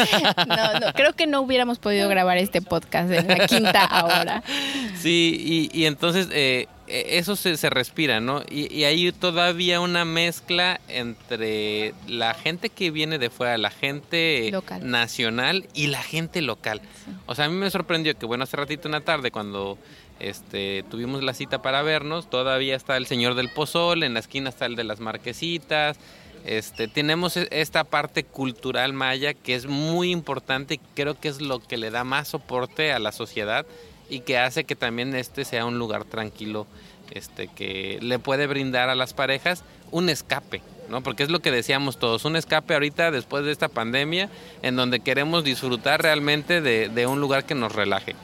No, 0.47 0.80
no, 0.80 0.93
creo 0.93 1.13
que 1.13 1.28
no 1.28 1.41
hubiéramos 1.41 1.80
podido 1.80 2.10
grabar 2.10 2.38
este 2.38 2.62
podcast 2.62 3.12
en 3.12 3.28
la 3.28 3.47
Quinta 3.47 3.84
ahora. 3.86 4.43
Sí, 4.97 5.69
y, 5.74 5.80
y 5.80 5.86
entonces 5.86 6.28
eh, 6.32 6.67
eso 6.88 7.36
se, 7.36 7.58
se, 7.58 7.69
respira, 7.69 8.19
¿no? 8.19 8.43
Y, 8.50 8.71
y, 8.74 8.84
hay 8.84 9.12
todavía 9.12 9.80
una 9.80 10.06
mezcla 10.06 10.80
entre 10.88 11.93
la 12.08 12.34
gente 12.34 12.69
que 12.69 12.91
viene 12.91 13.17
de 13.17 13.30
fuera, 13.30 13.58
la 13.58 13.71
gente 13.71 14.50
local. 14.52 14.89
nacional 14.89 15.67
y 15.74 15.88
la 15.88 16.04
gente 16.04 16.41
local. 16.41 16.82
Sí. 17.06 17.12
O 17.26 17.36
sea, 17.36 17.45
a 17.45 17.50
mí 17.50 17.56
me 17.56 17.69
sorprendió 17.71 18.17
que, 18.17 18.26
bueno, 18.26 18.43
hace 18.43 18.58
ratito 18.58 18.88
una 18.88 19.02
tarde 19.02 19.32
cuando 19.32 19.78
este, 20.22 20.84
tuvimos 20.90 21.24
la 21.24 21.34
cita 21.34 21.64
para 21.64 21.82
vernos, 21.82 22.30
todavía 22.30 22.76
está 22.76 22.96
el 22.96 23.08
señor 23.08 23.34
del 23.34 23.50
pozol, 23.50 24.04
en 24.04 24.14
la 24.14 24.20
esquina 24.20 24.50
está 24.50 24.68
el 24.68 24.76
de 24.76 24.84
las 24.84 25.00
marquesitas. 25.00 25.98
Este, 26.46 26.88
tenemos 26.88 27.38
esta 27.38 27.84
parte 27.84 28.24
cultural 28.24 28.94
maya 28.94 29.34
que 29.34 29.56
es 29.56 29.66
muy 29.66 30.12
importante 30.12 30.76
y 30.76 30.80
creo 30.96 31.20
que 31.20 31.28
es 31.28 31.42
lo 31.42 31.60
que 31.60 31.78
le 31.78 31.90
da 31.90 32.04
más 32.04 32.28
soporte 32.28 32.94
a 32.94 33.00
la 33.00 33.12
sociedad 33.12 33.66
y 34.10 34.20
que 34.20 34.38
hace 34.38 34.64
que 34.64 34.76
también 34.76 35.16
este 35.16 35.44
sea 35.44 35.66
un 35.66 35.80
lugar 35.80 36.06
tranquilo, 36.06 36.68
este, 37.10 37.48
que 37.48 37.98
le 38.02 38.20
puede 38.20 38.46
brindar 38.46 38.90
a 38.90 38.96
las 38.96 39.14
parejas 39.14 39.64
un 39.90 40.08
escape, 40.10 40.62
¿no? 40.88 41.02
Porque 41.02 41.24
es 41.24 41.30
lo 41.30 41.40
que 41.40 41.50
decíamos 41.50 41.98
todos, 41.98 42.26
un 42.26 42.36
escape 42.36 42.76
ahorita 42.76 43.10
después 43.10 43.44
de 43.44 43.52
esta 43.52 43.70
pandemia 43.70 44.30
en 44.62 44.76
donde 44.76 45.00
queremos 45.00 45.44
disfrutar 45.44 46.04
realmente 46.04 46.62
de 46.62 47.08
un 47.08 47.20
lugar 47.20 47.46
que 47.46 47.56
nos 47.56 47.74
relaje. 47.74 48.16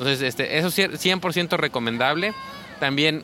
Entonces, 0.00 0.22
este, 0.22 0.56
eso 0.56 0.68
es 0.68 0.78
100% 0.78 1.58
recomendable. 1.58 2.32
También, 2.80 3.22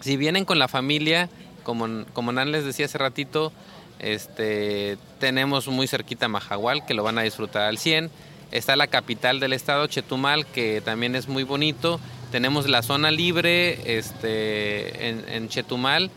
si 0.00 0.16
vienen 0.16 0.44
con 0.44 0.60
la 0.60 0.68
familia, 0.68 1.28
como, 1.64 2.04
como 2.12 2.30
Nan 2.30 2.52
les 2.52 2.64
decía 2.64 2.86
hace 2.86 2.96
ratito, 2.96 3.52
este, 3.98 4.98
tenemos 5.18 5.66
muy 5.66 5.88
cerquita 5.88 6.28
Majahual, 6.28 6.86
que 6.86 6.94
lo 6.94 7.02
van 7.02 7.18
a 7.18 7.22
disfrutar 7.22 7.62
al 7.62 7.78
100. 7.78 8.08
Está 8.52 8.76
la 8.76 8.86
capital 8.86 9.40
del 9.40 9.52
estado, 9.52 9.88
Chetumal, 9.88 10.46
que 10.46 10.80
también 10.80 11.16
es 11.16 11.26
muy 11.26 11.42
bonito. 11.42 11.98
Tenemos 12.30 12.68
la 12.68 12.82
zona 12.82 13.10
libre 13.10 13.98
este, 13.98 15.08
en, 15.08 15.28
en 15.28 15.48
Chetumal. 15.48 16.12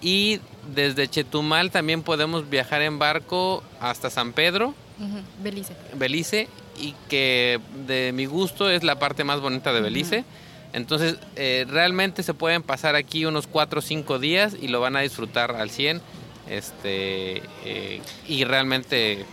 Y 0.00 0.38
desde 0.72 1.08
Chetumal 1.08 1.72
también 1.72 2.02
podemos 2.02 2.48
viajar 2.48 2.80
en 2.82 3.00
barco 3.00 3.64
hasta 3.80 4.08
San 4.08 4.34
Pedro. 4.34 4.68
Uh 5.00 5.02
-huh. 5.02 5.22
Belice. 5.42 5.74
Belice 5.96 6.48
y 6.78 6.94
que 7.08 7.60
de 7.86 8.12
mi 8.12 8.26
gusto 8.26 8.70
es 8.70 8.82
la 8.82 8.98
parte 8.98 9.24
más 9.24 9.40
bonita 9.40 9.72
de 9.72 9.80
Belice. 9.80 10.18
Uh 10.18 10.20
-huh. 10.20 10.52
Entonces, 10.72 11.16
eh, 11.36 11.66
realmente 11.68 12.22
se 12.22 12.34
pueden 12.34 12.62
pasar 12.62 12.96
aquí 12.96 13.24
unos 13.26 13.46
4 13.46 13.80
o 13.80 13.82
5 13.82 14.18
días 14.18 14.56
y 14.60 14.68
lo 14.68 14.80
van 14.80 14.96
a 14.96 15.00
disfrutar 15.00 15.52
al 15.52 15.70
100. 15.70 16.00
Este, 16.48 17.42
eh, 17.64 18.00
y 18.26 18.44
realmente 18.44 19.24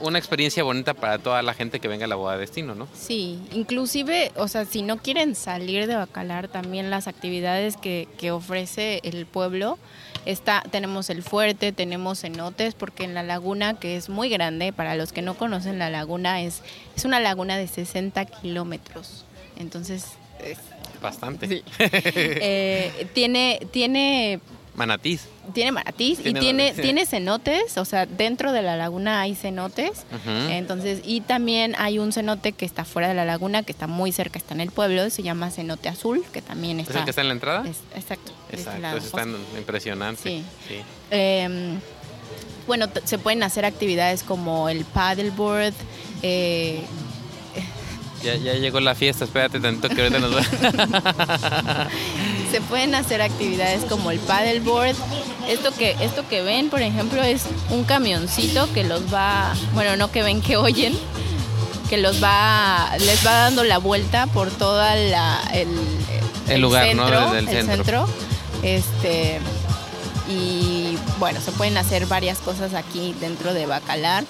una 0.00 0.18
experiencia 0.18 0.62
bonita 0.62 0.94
para 0.94 1.18
toda 1.18 1.42
la 1.42 1.54
gente 1.54 1.80
que 1.80 1.88
venga 1.88 2.04
a 2.04 2.08
la 2.08 2.16
boda 2.16 2.34
de 2.34 2.40
destino, 2.40 2.74
¿no? 2.74 2.88
Sí, 2.92 3.38
inclusive, 3.52 4.32
o 4.36 4.48
sea, 4.48 4.64
si 4.64 4.82
no 4.82 4.98
quieren 4.98 5.34
salir 5.34 5.86
de 5.86 5.94
Bacalar, 5.94 6.48
también 6.48 6.90
las 6.90 7.06
actividades 7.08 7.76
que, 7.76 8.08
que 8.18 8.30
ofrece 8.30 9.00
el 9.04 9.26
pueblo, 9.26 9.78
está, 10.26 10.62
tenemos 10.70 11.10
el 11.10 11.22
fuerte, 11.22 11.72
tenemos 11.72 12.20
cenotes, 12.20 12.74
porque 12.74 13.04
en 13.04 13.14
la 13.14 13.22
laguna, 13.22 13.74
que 13.74 13.96
es 13.96 14.08
muy 14.08 14.28
grande, 14.28 14.72
para 14.72 14.96
los 14.96 15.12
que 15.12 15.22
no 15.22 15.34
conocen 15.34 15.78
la 15.78 15.90
laguna, 15.90 16.42
es, 16.42 16.62
es 16.96 17.04
una 17.04 17.20
laguna 17.20 17.56
de 17.56 17.68
60 17.68 18.24
kilómetros. 18.24 19.24
Entonces, 19.58 20.06
es, 20.42 20.58
bastante. 21.00 21.48
Sí. 21.48 21.62
eh, 21.78 23.08
tiene, 23.14 23.60
tiene 23.70 24.40
manatís. 24.74 25.26
Tiene 25.52 25.72
manatís 25.72 26.18
Tiene 26.22 26.38
y 26.38 26.42
tiene, 26.42 26.62
manatís. 26.64 26.82
tiene 26.82 27.06
cenotes, 27.06 27.76
o 27.78 27.84
sea, 27.84 28.06
dentro 28.06 28.52
de 28.52 28.62
la 28.62 28.76
laguna 28.76 29.20
hay 29.20 29.34
cenotes. 29.34 30.04
Entonces, 30.48 31.00
y 31.04 31.20
también 31.20 31.74
hay 31.78 31.98
un 31.98 32.12
cenote 32.12 32.52
que 32.52 32.64
está 32.64 32.84
fuera 32.84 33.08
de 33.08 33.14
la 33.14 33.24
laguna, 33.24 33.62
que 33.62 33.72
está 33.72 33.86
muy 33.86 34.10
cerca, 34.12 34.38
está 34.38 34.54
en 34.54 34.60
el 34.60 34.70
pueblo, 34.70 35.08
se 35.10 35.22
llama 35.22 35.50
Cenote 35.50 35.88
Azul, 35.88 36.24
que 36.32 36.42
también 36.42 36.80
¿Es 36.80 36.86
está. 36.88 37.00
el 37.00 37.04
que 37.04 37.10
está 37.10 37.20
en 37.22 37.28
la 37.28 37.34
entrada? 37.34 37.64
es- 37.68 37.80
exacto. 37.96 38.32
Exacto, 38.50 38.96
está 38.96 39.24
impresionante. 39.58 40.22
Sí. 40.22 40.44
sí. 40.68 40.76
Eh, 41.10 41.74
bueno, 42.66 42.86
se 43.04 43.18
pueden 43.18 43.42
hacer 43.42 43.64
actividades 43.64 44.22
como 44.22 44.68
el 44.68 44.84
paddleboard, 44.86 45.74
eh, 46.22 46.80
Ya, 48.22 48.36
ya 48.36 48.54
llegó 48.54 48.80
la 48.80 48.94
fiesta, 48.94 49.24
espérate 49.26 49.60
tanto 49.60 49.86
que 49.90 50.00
ahorita 50.00 50.18
nos 50.18 50.34
va. 50.34 50.40
se 52.54 52.60
pueden 52.60 52.94
hacer 52.94 53.20
actividades 53.20 53.84
como 53.84 54.12
el 54.12 54.20
paddleboard. 54.20 54.94
Esto 55.48 55.72
que, 55.72 55.96
esto 56.00 56.24
que 56.28 56.42
ven, 56.42 56.70
por 56.70 56.82
ejemplo, 56.82 57.20
es 57.20 57.46
un 57.70 57.82
camioncito 57.82 58.72
que 58.72 58.84
los 58.84 59.12
va, 59.12 59.52
bueno, 59.72 59.96
no 59.96 60.12
que 60.12 60.22
ven, 60.22 60.40
que 60.46 60.56
oyen, 60.56 60.96
que 61.90 61.96
los 61.96 62.22
va, 62.22 62.92
les 63.00 63.26
va 63.26 63.32
dando 63.32 63.64
la 63.64 63.78
vuelta 63.78 64.28
por 64.28 64.52
toda 64.52 64.94
la, 64.94 65.40
el, 65.52 65.68
El 66.46 66.60
lugar, 66.60 66.94
¿no? 66.94 67.08
centro, 67.08 67.32
Desde 67.32 67.38
el 67.38 67.48
el 67.48 67.66
centro. 67.66 68.06
centro. 68.06 68.08
Este, 68.62 69.40
y 70.28 70.96
bueno, 71.18 71.40
se 71.40 71.50
pueden 71.50 71.76
hacer 71.76 72.06
varias 72.06 72.38
cosas 72.38 72.72
aquí 72.74 73.16
dentro 73.18 73.52
de 73.52 73.66
Bacalar. 73.66 74.24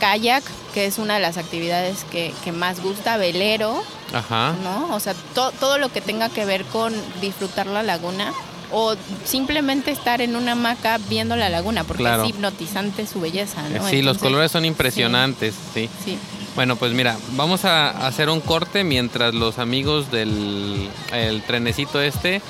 Kayak, 0.00 0.42
que 0.74 0.86
es 0.86 0.98
una 0.98 1.14
de 1.14 1.20
las 1.20 1.36
actividades 1.36 2.02
que, 2.10 2.34
que 2.42 2.50
más 2.50 2.82
gusta, 2.82 3.18
velero, 3.18 3.84
Ajá. 4.12 4.54
¿no? 4.62 4.94
O 4.94 5.00
sea, 5.00 5.14
to- 5.34 5.52
todo 5.60 5.78
lo 5.78 5.90
que 5.90 6.00
tenga 6.00 6.28
que 6.28 6.44
ver 6.44 6.64
con 6.66 6.92
disfrutar 7.20 7.66
la 7.66 7.82
laguna 7.82 8.32
o 8.72 8.94
simplemente 9.24 9.90
estar 9.90 10.20
en 10.20 10.36
una 10.36 10.52
hamaca 10.52 10.98
viendo 11.08 11.34
la 11.36 11.48
laguna, 11.48 11.82
porque 11.84 12.02
Claro. 12.04 12.22
es 12.24 12.30
hipnotizante 12.30 13.06
su 13.06 13.20
belleza, 13.20 13.62
¿no? 13.68 13.88
sí, 13.88 14.00
los 14.02 14.18
colores 14.18 14.52
son 14.52 14.64
impresionantes, 14.64 15.54
sí. 15.74 15.88
Sí. 16.04 16.16
Bueno, 16.54 16.76
pues 16.76 16.92
mira, 16.92 17.16
vamos 17.36 17.64
a 17.64 18.06
hacer 18.06 18.28
un 18.28 18.40
corte 18.40 18.84
mientras 18.84 19.34
los 19.34 19.58
amigos 19.58 20.10
del 20.10 20.88
el 21.12 21.42
trenecito 21.42 22.00
este 22.00 22.42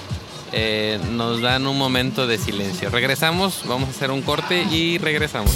eh, 0.52 0.98
nos 1.12 1.40
dan 1.42 1.66
un 1.66 1.78
momento 1.78 2.26
de 2.26 2.36
silencio. 2.38 2.90
Regresamos, 2.90 3.60
vamos 3.66 3.88
a 3.88 3.90
hacer 3.92 4.10
un 4.10 4.22
corte 4.22 4.62
y 4.70 4.98
regresamos. 4.98 5.52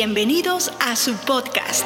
Bienvenidos 0.00 0.70
a 0.78 0.94
su 0.94 1.16
podcast, 1.26 1.84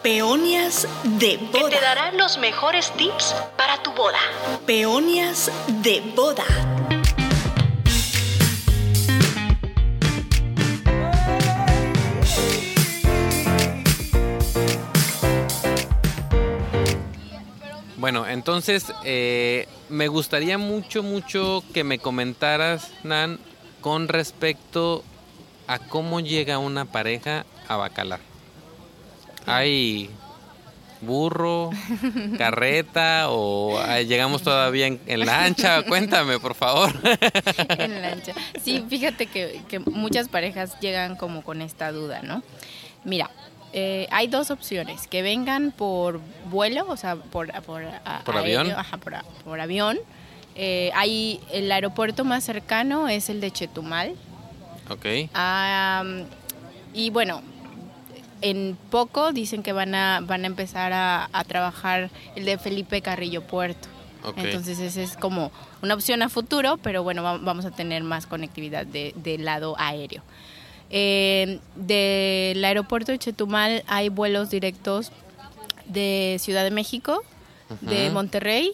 Peonias 0.00 0.86
de 1.18 1.40
que 1.40 1.58
Boda. 1.58 1.70
te 1.70 1.80
dará 1.80 2.12
los 2.12 2.38
mejores 2.38 2.92
tips 2.92 3.34
para 3.56 3.82
tu 3.82 3.90
boda. 3.94 4.20
Peonias 4.64 5.50
de 5.82 6.00
Boda. 6.14 6.44
Bueno, 17.96 18.24
entonces 18.28 18.92
eh, 19.02 19.66
me 19.88 20.06
gustaría 20.06 20.58
mucho, 20.58 21.02
mucho 21.02 21.64
que 21.74 21.82
me 21.82 21.98
comentaras, 21.98 22.92
Nan, 23.02 23.40
con 23.80 24.06
respecto 24.06 25.02
a 25.68 25.78
cómo 25.78 26.18
llega 26.20 26.58
una 26.58 26.84
pareja 26.86 27.44
a 27.68 27.76
Bacalar. 27.76 28.20
¿Hay 29.46 30.10
burro, 31.00 31.70
carreta 32.38 33.26
o 33.30 33.78
ah, 33.78 34.00
llegamos 34.00 34.42
todavía 34.42 34.86
en, 34.88 35.00
en 35.06 35.20
lancha? 35.26 35.82
Cuéntame, 35.86 36.38
por 36.40 36.54
favor. 36.54 36.90
en 37.78 38.02
lancha. 38.02 38.32
Sí, 38.62 38.84
fíjate 38.88 39.26
que, 39.26 39.62
que 39.68 39.78
muchas 39.78 40.28
parejas 40.28 40.78
llegan 40.80 41.16
como 41.16 41.42
con 41.42 41.62
esta 41.62 41.92
duda, 41.92 42.20
¿no? 42.22 42.42
Mira, 43.04 43.30
eh, 43.72 44.08
hay 44.10 44.26
dos 44.26 44.50
opciones, 44.50 45.06
que 45.06 45.22
vengan 45.22 45.70
por 45.70 46.20
vuelo, 46.50 46.84
o 46.88 46.96
sea, 46.96 47.16
por, 47.16 47.52
por, 47.62 47.84
a- 47.84 48.22
¿Por 48.24 48.36
aéreo, 48.36 48.60
avión? 48.60 48.76
Ajá, 48.78 48.96
por, 48.96 49.14
a- 49.14 49.24
por 49.44 49.60
avión. 49.60 49.98
Eh, 50.56 50.90
hay, 50.94 51.40
el 51.52 51.70
aeropuerto 51.70 52.24
más 52.24 52.42
cercano 52.42 53.08
es 53.08 53.28
el 53.30 53.40
de 53.40 53.52
Chetumal. 53.52 54.16
Ok. 54.90 55.06
Y 56.94 57.10
bueno, 57.10 57.42
en 58.40 58.76
poco 58.90 59.32
dicen 59.32 59.62
que 59.62 59.72
van 59.72 59.94
a, 59.94 60.20
van 60.22 60.44
a 60.44 60.46
empezar 60.46 60.92
a, 60.92 61.28
a 61.32 61.44
trabajar 61.44 62.10
el 62.34 62.44
de 62.44 62.58
Felipe 62.58 63.02
Carrillo 63.02 63.42
Puerto. 63.42 63.88
Ok. 64.24 64.38
Entonces 64.38 64.78
esa 64.80 65.00
es 65.02 65.16
como 65.16 65.52
una 65.82 65.94
opción 65.94 66.22
a 66.22 66.28
futuro, 66.28 66.76
pero 66.82 67.02
bueno, 67.02 67.22
va- 67.22 67.38
vamos 67.38 67.64
a 67.64 67.70
tener 67.70 68.02
más 68.02 68.26
conectividad 68.26 68.84
de- 68.86 69.12
del 69.16 69.44
lado 69.44 69.76
aéreo. 69.78 70.22
Eh, 70.90 71.60
del 71.76 72.64
aeropuerto 72.64 73.12
de 73.12 73.18
Chetumal 73.18 73.84
hay 73.86 74.08
vuelos 74.08 74.50
directos 74.50 75.12
de 75.86 76.36
Ciudad 76.40 76.64
de 76.64 76.70
México, 76.70 77.22
de. 77.82 78.10
Monterrey 78.10 78.72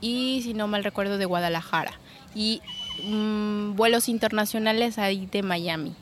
y, 0.00 0.40
si 0.42 0.52
no 0.54 0.66
mal 0.66 0.82
recuerdo, 0.84 1.16
de 1.18 1.24
Guadalajara. 1.24 1.92
Y 2.34 2.60
mm, 3.02 3.74
vuelos 3.76 4.08
internacionales 4.08 4.98
hay 4.98 5.26
de 5.26 5.42
Miami. 5.42 5.94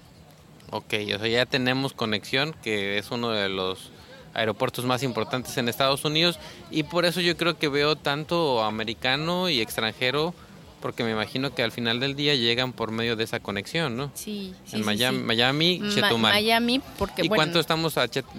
Ok, 0.71 0.95
o 1.15 1.19
sea, 1.19 1.27
ya 1.29 1.47
tenemos 1.47 1.93
conexión, 1.93 2.55
que 2.63 2.99
es 2.99 3.11
uno 3.11 3.31
de 3.31 3.49
los 3.49 3.91
aeropuertos 4.35 4.85
más 4.85 5.03
importantes 5.03 5.57
en 5.59 5.69
Estados 5.69 6.05
Unidos, 6.05 6.39
y 6.71 6.85
por 6.85 7.05
eso 7.05 7.21
yo 7.21 7.37
creo 7.37 7.59
que 7.59 7.69
veo 7.69 7.97
tanto 7.97 8.63
americano 8.63 9.49
y 9.49 9.61
extranjero, 9.61 10.33
porque 10.81 11.03
me 11.03 11.11
imagino 11.11 11.53
que 11.55 11.63
al 11.65 11.73
final 11.73 11.99
del 11.99 12.15
día 12.15 12.35
llegan 12.37 12.73
por 12.73 12.93
medio 12.93 13.17
de 13.17 13.25
esa 13.25 13.41
conexión, 13.41 13.97
¿no? 13.97 14.13
Sí, 14.15 14.55
sí, 14.65 14.77
en 14.77 14.83
sí, 14.83 14.85
Miami, 14.87 15.19
sí. 15.19 15.25
Miami, 15.25 15.79
Ma- 15.81 15.91
Chetumal. 15.95 16.33
Miami, 16.33 16.81
porque 16.99 17.23
¿Y 17.25 17.29
bueno, 17.29 17.37
cuánto 17.41 17.59
estamos 17.61 17.99
a 17.99 18.07
Chet- 18.07 18.33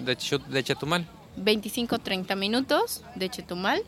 de 0.48 0.64
Chetumal? 0.64 1.06
25-30 1.38 2.36
minutos 2.36 3.02
de 3.14 3.28
Chetumal. 3.30 3.82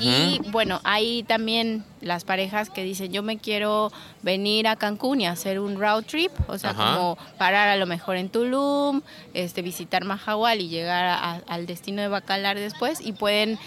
Y 0.00 0.40
bueno, 0.50 0.80
hay 0.84 1.22
también 1.24 1.84
las 2.00 2.24
parejas 2.24 2.70
que 2.70 2.84
dicen, 2.84 3.12
yo 3.12 3.22
me 3.22 3.38
quiero 3.38 3.90
venir 4.22 4.68
a 4.68 4.76
Cancún 4.76 5.20
y 5.20 5.26
hacer 5.26 5.58
un 5.58 5.78
road 5.80 6.04
trip, 6.04 6.30
o 6.48 6.56
sea, 6.58 6.74
como 6.74 7.18
parar 7.38 7.68
a 7.68 7.76
lo 7.76 7.86
mejor 7.86 8.16
en 8.16 8.28
Tulum, 8.28 9.02
este, 9.34 9.62
visitar 9.62 10.04
Mahahual 10.04 10.60
y 10.60 10.68
llegar 10.68 11.04
a- 11.04 11.42
al 11.48 11.66
destino 11.66 12.00
de 12.02 12.08
Bacalar 12.08 12.58
después 12.58 13.00
y 13.00 13.12
pueden 13.12 13.58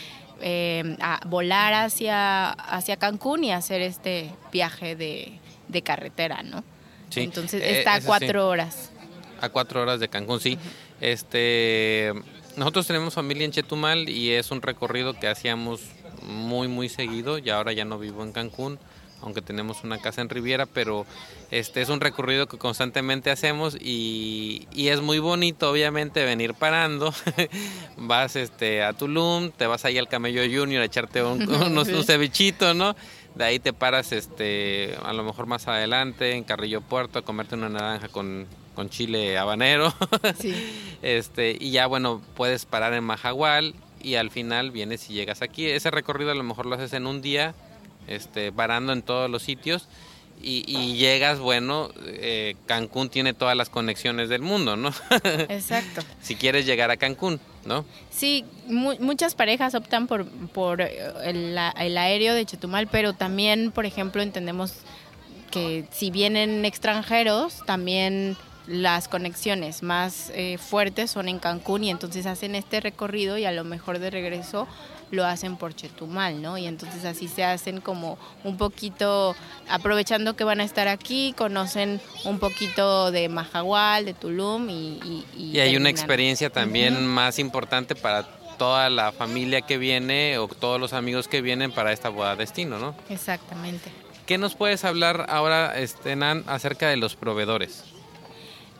eh, 0.41 0.97
a- 1.01 1.21
volar 1.27 1.73
hacia, 1.73 2.49
hacia 2.51 2.97
Cancún 2.97 3.43
y 3.45 3.51
hacer 3.53 3.81
este 3.81 4.31
viaje 4.51 4.95
de, 4.97 5.39
de 5.69 5.81
carretera, 5.81 6.43
¿no? 6.43 6.61
Sí, 7.09 7.21
Entonces 7.21 7.61
eh, 7.61 7.79
está 7.79 7.93
a 7.95 8.01
sí. 8.01 8.07
cuatro 8.07 8.47
horas. 8.49 8.89
A 9.39 9.47
cuatro 9.49 9.81
horas 9.81 9.99
de 10.01 10.09
Cancún, 10.09 10.39
sí. 10.41 10.57
Este, 10.99 12.11
nosotros 12.57 12.87
tenemos 12.87 13.13
familia 13.13 13.45
en 13.45 13.51
Chetumal 13.51 14.09
y 14.09 14.31
es 14.31 14.51
un 14.51 14.61
recorrido 14.61 15.13
que 15.19 15.27
hacíamos 15.27 15.81
muy, 16.23 16.67
muy 16.67 16.89
seguido. 16.89 17.37
Y 17.37 17.49
ahora 17.49 17.73
ya 17.73 17.85
no 17.85 17.99
vivo 17.99 18.23
en 18.23 18.31
Cancún, 18.31 18.79
aunque 19.21 19.41
tenemos 19.41 19.83
una 19.83 19.99
casa 19.99 20.21
en 20.21 20.29
Riviera, 20.29 20.65
pero 20.65 21.05
este 21.51 21.81
es 21.81 21.89
un 21.89 21.99
recorrido 22.01 22.47
que 22.47 22.57
constantemente 22.57 23.31
hacemos 23.31 23.75
y, 23.79 24.67
y 24.73 24.89
es 24.89 25.01
muy 25.01 25.19
bonito, 25.19 25.69
obviamente, 25.71 26.23
venir 26.23 26.53
parando. 26.53 27.13
vas 27.97 28.35
este 28.35 28.83
a 28.83 28.93
Tulum, 28.93 29.51
te 29.51 29.67
vas 29.67 29.85
ahí 29.85 29.97
al 29.97 30.07
Camello 30.07 30.41
Junior 30.43 30.81
a 30.81 30.85
echarte 30.85 31.23
un, 31.23 31.47
unos- 31.49 31.87
un 31.89 32.03
cevichito, 32.03 32.73
¿no? 32.73 32.95
De 33.35 33.43
ahí 33.43 33.59
te 33.59 33.73
paras, 33.73 34.11
este, 34.13 34.95
a 35.03 35.11
lo 35.11 35.23
mejor 35.23 35.45
más 35.45 35.67
adelante, 35.67 36.33
en 36.33 36.43
Carrillo 36.45 36.81
Puerto, 36.81 37.19
a 37.19 37.21
comerte 37.21 37.55
una 37.55 37.67
naranja 37.67 38.07
con, 38.07 38.47
con 38.75 38.89
chile 38.89 39.37
habanero. 39.37 39.93
Sí. 40.39 40.55
este, 41.01 41.57
y 41.59 41.71
ya, 41.71 41.87
bueno, 41.87 42.21
puedes 42.35 42.65
parar 42.65 42.93
en 42.93 43.03
Majagual 43.03 43.75
y 44.01 44.15
al 44.15 44.31
final 44.31 44.71
vienes 44.71 45.09
y 45.09 45.13
llegas 45.13 45.41
aquí. 45.41 45.65
Ese 45.65 45.91
recorrido 45.91 46.31
a 46.31 46.35
lo 46.35 46.43
mejor 46.43 46.65
lo 46.65 46.75
haces 46.75 46.93
en 46.93 47.07
un 47.07 47.21
día, 47.21 47.53
este, 48.07 48.51
varando 48.51 48.93
en 48.93 49.01
todos 49.01 49.29
los 49.29 49.43
sitios. 49.43 49.87
Y, 50.47 50.63
y 50.67 50.95
llegas, 50.95 51.39
bueno, 51.39 51.89
eh, 52.05 52.55
Cancún 52.67 53.09
tiene 53.09 53.33
todas 53.33 53.57
las 53.57 53.69
conexiones 53.69 54.29
del 54.29 54.43
mundo, 54.43 54.75
¿no? 54.77 54.89
Exacto. 55.49 56.03
si 56.21 56.35
quieres 56.35 56.67
llegar 56.67 56.91
a 56.91 56.97
Cancún, 56.97 57.39
¿no? 57.65 57.83
Sí, 58.11 58.45
mu- 58.67 58.93
muchas 58.99 59.33
parejas 59.33 59.73
optan 59.73 60.05
por, 60.05 60.27
por 60.49 60.81
eh, 60.81 60.99
el, 61.23 61.57
el 61.79 61.97
aéreo 61.97 62.35
de 62.35 62.45
Chetumal, 62.45 62.85
pero 62.85 63.13
también, 63.13 63.71
por 63.71 63.87
ejemplo, 63.87 64.21
entendemos 64.21 64.73
que 65.49 65.85
si 65.91 66.11
vienen 66.11 66.63
extranjeros, 66.63 67.63
también 67.65 68.37
las 68.67 69.07
conexiones 69.07 69.81
más 69.81 70.31
eh, 70.35 70.59
fuertes 70.59 71.09
son 71.09 71.27
en 71.27 71.39
Cancún 71.39 71.83
y 71.85 71.89
entonces 71.89 72.27
hacen 72.27 72.53
este 72.53 72.81
recorrido 72.81 73.39
y 73.39 73.45
a 73.45 73.51
lo 73.51 73.63
mejor 73.63 73.97
de 73.97 74.11
regreso 74.11 74.67
lo 75.11 75.25
hacen 75.25 75.57
por 75.57 75.75
Chetumal, 75.75 76.41
¿no? 76.41 76.57
Y 76.57 76.65
entonces 76.65 77.05
así 77.05 77.27
se 77.27 77.43
hacen 77.43 77.81
como 77.81 78.17
un 78.43 78.57
poquito, 78.57 79.35
aprovechando 79.69 80.35
que 80.35 80.43
van 80.43 80.59
a 80.59 80.63
estar 80.63 80.87
aquí, 80.87 81.33
conocen 81.37 82.01
un 82.23 82.39
poquito 82.39 83.11
de 83.11 83.29
Majagual, 83.29 84.05
de 84.05 84.13
Tulum 84.13 84.69
y... 84.69 85.23
Y, 85.35 85.51
Y 85.53 85.59
hay 85.59 85.75
una 85.75 85.89
experiencia 85.89 86.49
también 86.49 87.05
más 87.05 87.39
importante 87.39 87.95
para 87.95 88.23
toda 88.57 88.89
la 88.89 89.11
familia 89.11 89.61
que 89.61 89.77
viene 89.77 90.37
o 90.37 90.47
todos 90.47 90.79
los 90.79 90.93
amigos 90.93 91.27
que 91.27 91.41
vienen 91.41 91.71
para 91.71 91.91
esta 91.91 92.09
boda 92.09 92.35
destino, 92.35 92.79
¿no? 92.79 92.95
Exactamente. 93.09 93.91
¿Qué 94.25 94.37
nos 94.37 94.55
puedes 94.55 94.83
hablar 94.85 95.27
ahora, 95.29 95.77
este, 95.77 96.15
Nan, 96.15 96.43
acerca 96.47 96.89
de 96.89 96.97
los 96.97 97.15
proveedores? 97.15 97.83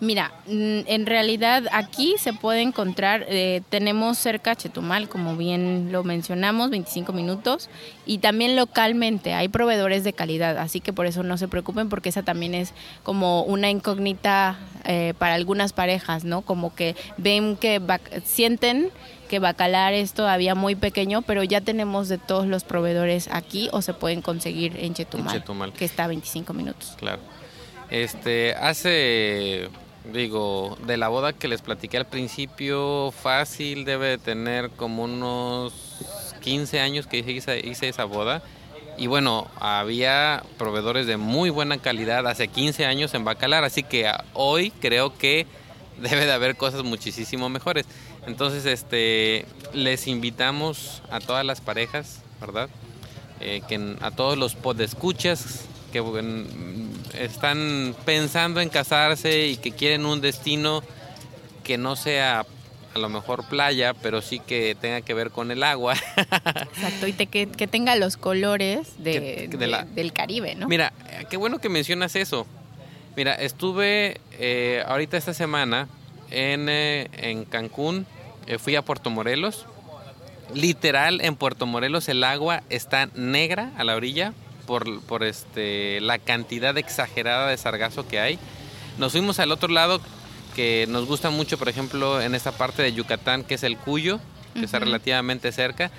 Mira, 0.06 0.32
mm, 0.46 0.82
en 0.86 1.06
realidad 1.08 1.64
aquí 1.72 2.16
se 2.20 2.32
puede 2.32 2.62
encontrar, 2.62 3.26
eh, 3.28 3.62
tenemos 3.70 4.20
cerca 4.20 4.56
Chetumal, 4.56 5.10
como 5.10 5.36
bien 5.36 5.92
lo 5.92 6.04
mencionamos, 6.04 6.70
25 6.70 7.12
minutos, 7.12 7.70
y 8.06 8.20
también 8.20 8.56
localmente 8.56 9.34
hay 9.34 9.48
proveedores 9.48 10.04
de 10.04 10.14
calidad, 10.14 10.60
así 10.60 10.80
que 10.80 10.94
por 10.94 11.08
eso 11.08 11.24
no 11.24 11.38
se 11.38 11.48
preocupen 11.48 11.90
porque 11.90 12.10
esa 12.10 12.22
también 12.22 12.54
es 12.54 12.74
como 13.04 13.44
una 13.44 13.72
incógnita 13.72 14.58
eh, 14.84 15.16
para 15.18 15.34
algunas 15.34 15.74
parejas, 15.74 16.24
¿no? 16.24 16.44
Como 16.44 16.76
que 16.76 16.96
ven 17.18 17.58
que 17.58 17.82
sienten 18.24 18.92
que 19.28 19.40
Bacalar 19.40 19.94
es 19.94 20.14
todavía 20.14 20.54
muy 20.54 20.76
pequeño, 20.76 21.24
pero 21.24 21.44
ya 21.44 21.62
tenemos 21.62 22.10
de 22.10 22.20
todos 22.20 22.46
los 22.46 22.64
proveedores 22.64 23.28
aquí 23.32 23.70
o 23.72 23.82
se 23.82 23.96
pueden 23.96 24.22
conseguir 24.22 24.78
en 24.78 24.94
Chetumal, 24.94 25.40
Chetumal. 25.40 25.74
que 25.74 25.86
está 25.86 26.04
a 26.04 26.08
25 26.08 26.54
minutos. 26.54 26.94
Claro. 27.00 27.22
Este, 27.90 28.54
hace, 28.56 29.70
digo, 30.14 30.78
de 30.86 30.98
la 30.98 31.08
boda 31.08 31.34
que 31.34 31.48
les 31.48 31.62
platiqué 31.62 31.98
al 31.98 32.08
principio, 32.08 33.12
fácil 33.12 33.86
debe 33.86 34.08
de 34.08 34.18
tener 34.18 34.70
como 34.72 35.04
unos 35.04 35.74
15 36.42 36.80
años 36.80 37.08
que 37.08 37.20
hice, 37.20 37.60
hice 37.66 37.90
esa 37.90 38.06
boda. 38.06 38.42
Y 38.98 39.08
bueno, 39.08 39.48
había 39.60 40.44
proveedores 40.58 41.06
de 41.06 41.18
muy 41.18 41.50
buena 41.50 41.78
calidad 41.80 42.26
hace 42.28 42.48
15 42.48 42.86
años 42.86 43.14
en 43.14 43.26
Bacalar, 43.26 43.64
así 43.64 43.84
que 43.84 44.10
hoy 44.34 44.72
creo 44.72 45.18
que 45.18 45.46
debe 46.02 46.26
de 46.26 46.32
haber 46.32 46.56
cosas 46.56 46.84
muchísimo 46.84 47.50
mejores. 47.50 47.86
Entonces, 48.26 48.66
este, 48.66 49.46
les 49.74 50.08
invitamos 50.08 51.02
a 51.12 51.20
todas 51.20 51.46
las 51.46 51.62
parejas, 51.62 52.22
¿verdad? 52.40 52.70
Eh, 53.42 53.62
que 53.68 53.98
a 54.02 54.12
todos 54.12 54.38
los 54.38 54.56
podescuchas 54.56 55.66
que 55.92 56.00
están 57.14 57.96
pensando 58.06 58.62
en 58.62 58.70
casarse 58.70 59.48
y 59.48 59.58
que 59.58 59.72
quieren 59.72 60.06
un 60.06 60.22
destino 60.22 60.84
que 61.64 61.78
no 61.78 61.96
sea 61.96 62.46
a 62.94 63.00
lo 63.00 63.10
mejor 63.10 63.46
playa, 63.50 63.94
pero 63.94 64.22
sí 64.22 64.40
que 64.40 64.76
tenga 64.80 65.02
que 65.02 65.14
ver 65.14 65.30
con 65.32 65.52
el 65.52 65.64
agua. 65.64 65.96
Exacto, 66.18 67.08
y 67.08 67.14
te- 67.14 67.28
que, 67.28 67.48
que 67.48 67.68
tenga 67.68 67.96
los 67.98 68.16
colores 68.18 68.88
de, 69.04 69.50
Que- 69.52 69.68
la- 69.68 69.84
del 69.84 70.14
Caribe, 70.14 70.56
¿no? 70.56 70.68
Mira, 70.70 70.94
qué 71.30 71.36
bueno 71.38 71.60
que 71.60 71.68
mencionas 71.70 72.16
eso. 72.16 72.48
Mira, 73.18 73.34
estuve 73.36 74.20
eh, 74.40 74.84
ahorita 74.88 75.18
esta 75.18 75.34
semana 75.34 75.88
en, 76.32 76.68
eh, 76.70 77.10
en 77.18 77.46
Cancún, 77.46 78.06
eh, 78.48 78.58
fui 78.60 78.76
a 78.76 78.82
Puerto 78.82 79.10
Morelos. 79.10 79.66
Literal, 80.54 81.22
en 81.22 81.36
Puerto 81.36 81.66
Morelos 81.66 82.08
el 82.08 82.24
agua 82.24 82.62
está 82.70 83.08
negra 83.16 83.72
a 83.78 83.84
la 83.84 83.96
orilla 83.96 84.34
por, 84.66 85.02
por 85.02 85.24
este, 85.24 86.00
la 86.02 86.20
cantidad 86.20 86.78
exagerada 86.78 87.48
de 87.48 87.58
sargazo 87.58 88.08
que 88.08 88.20
hay. 88.20 88.40
Nos 88.98 89.12
fuimos 89.12 89.40
al 89.40 89.52
otro 89.52 89.70
lado 89.70 90.00
que 90.56 90.86
nos 90.90 91.06
gusta 91.06 91.30
mucho, 91.30 91.58
por 91.58 91.70
ejemplo, 91.70 92.22
en 92.22 92.34
esta 92.36 92.52
parte 92.52 92.82
de 92.82 92.94
Yucatán, 92.94 93.44
que 93.44 93.56
es 93.56 93.64
el 93.64 93.78
Cuyo, 93.78 94.20
que 94.54 94.66
está 94.66 94.78
Ujú. 94.78 94.86
relativamente 94.86 95.52
cerca. 95.52 95.92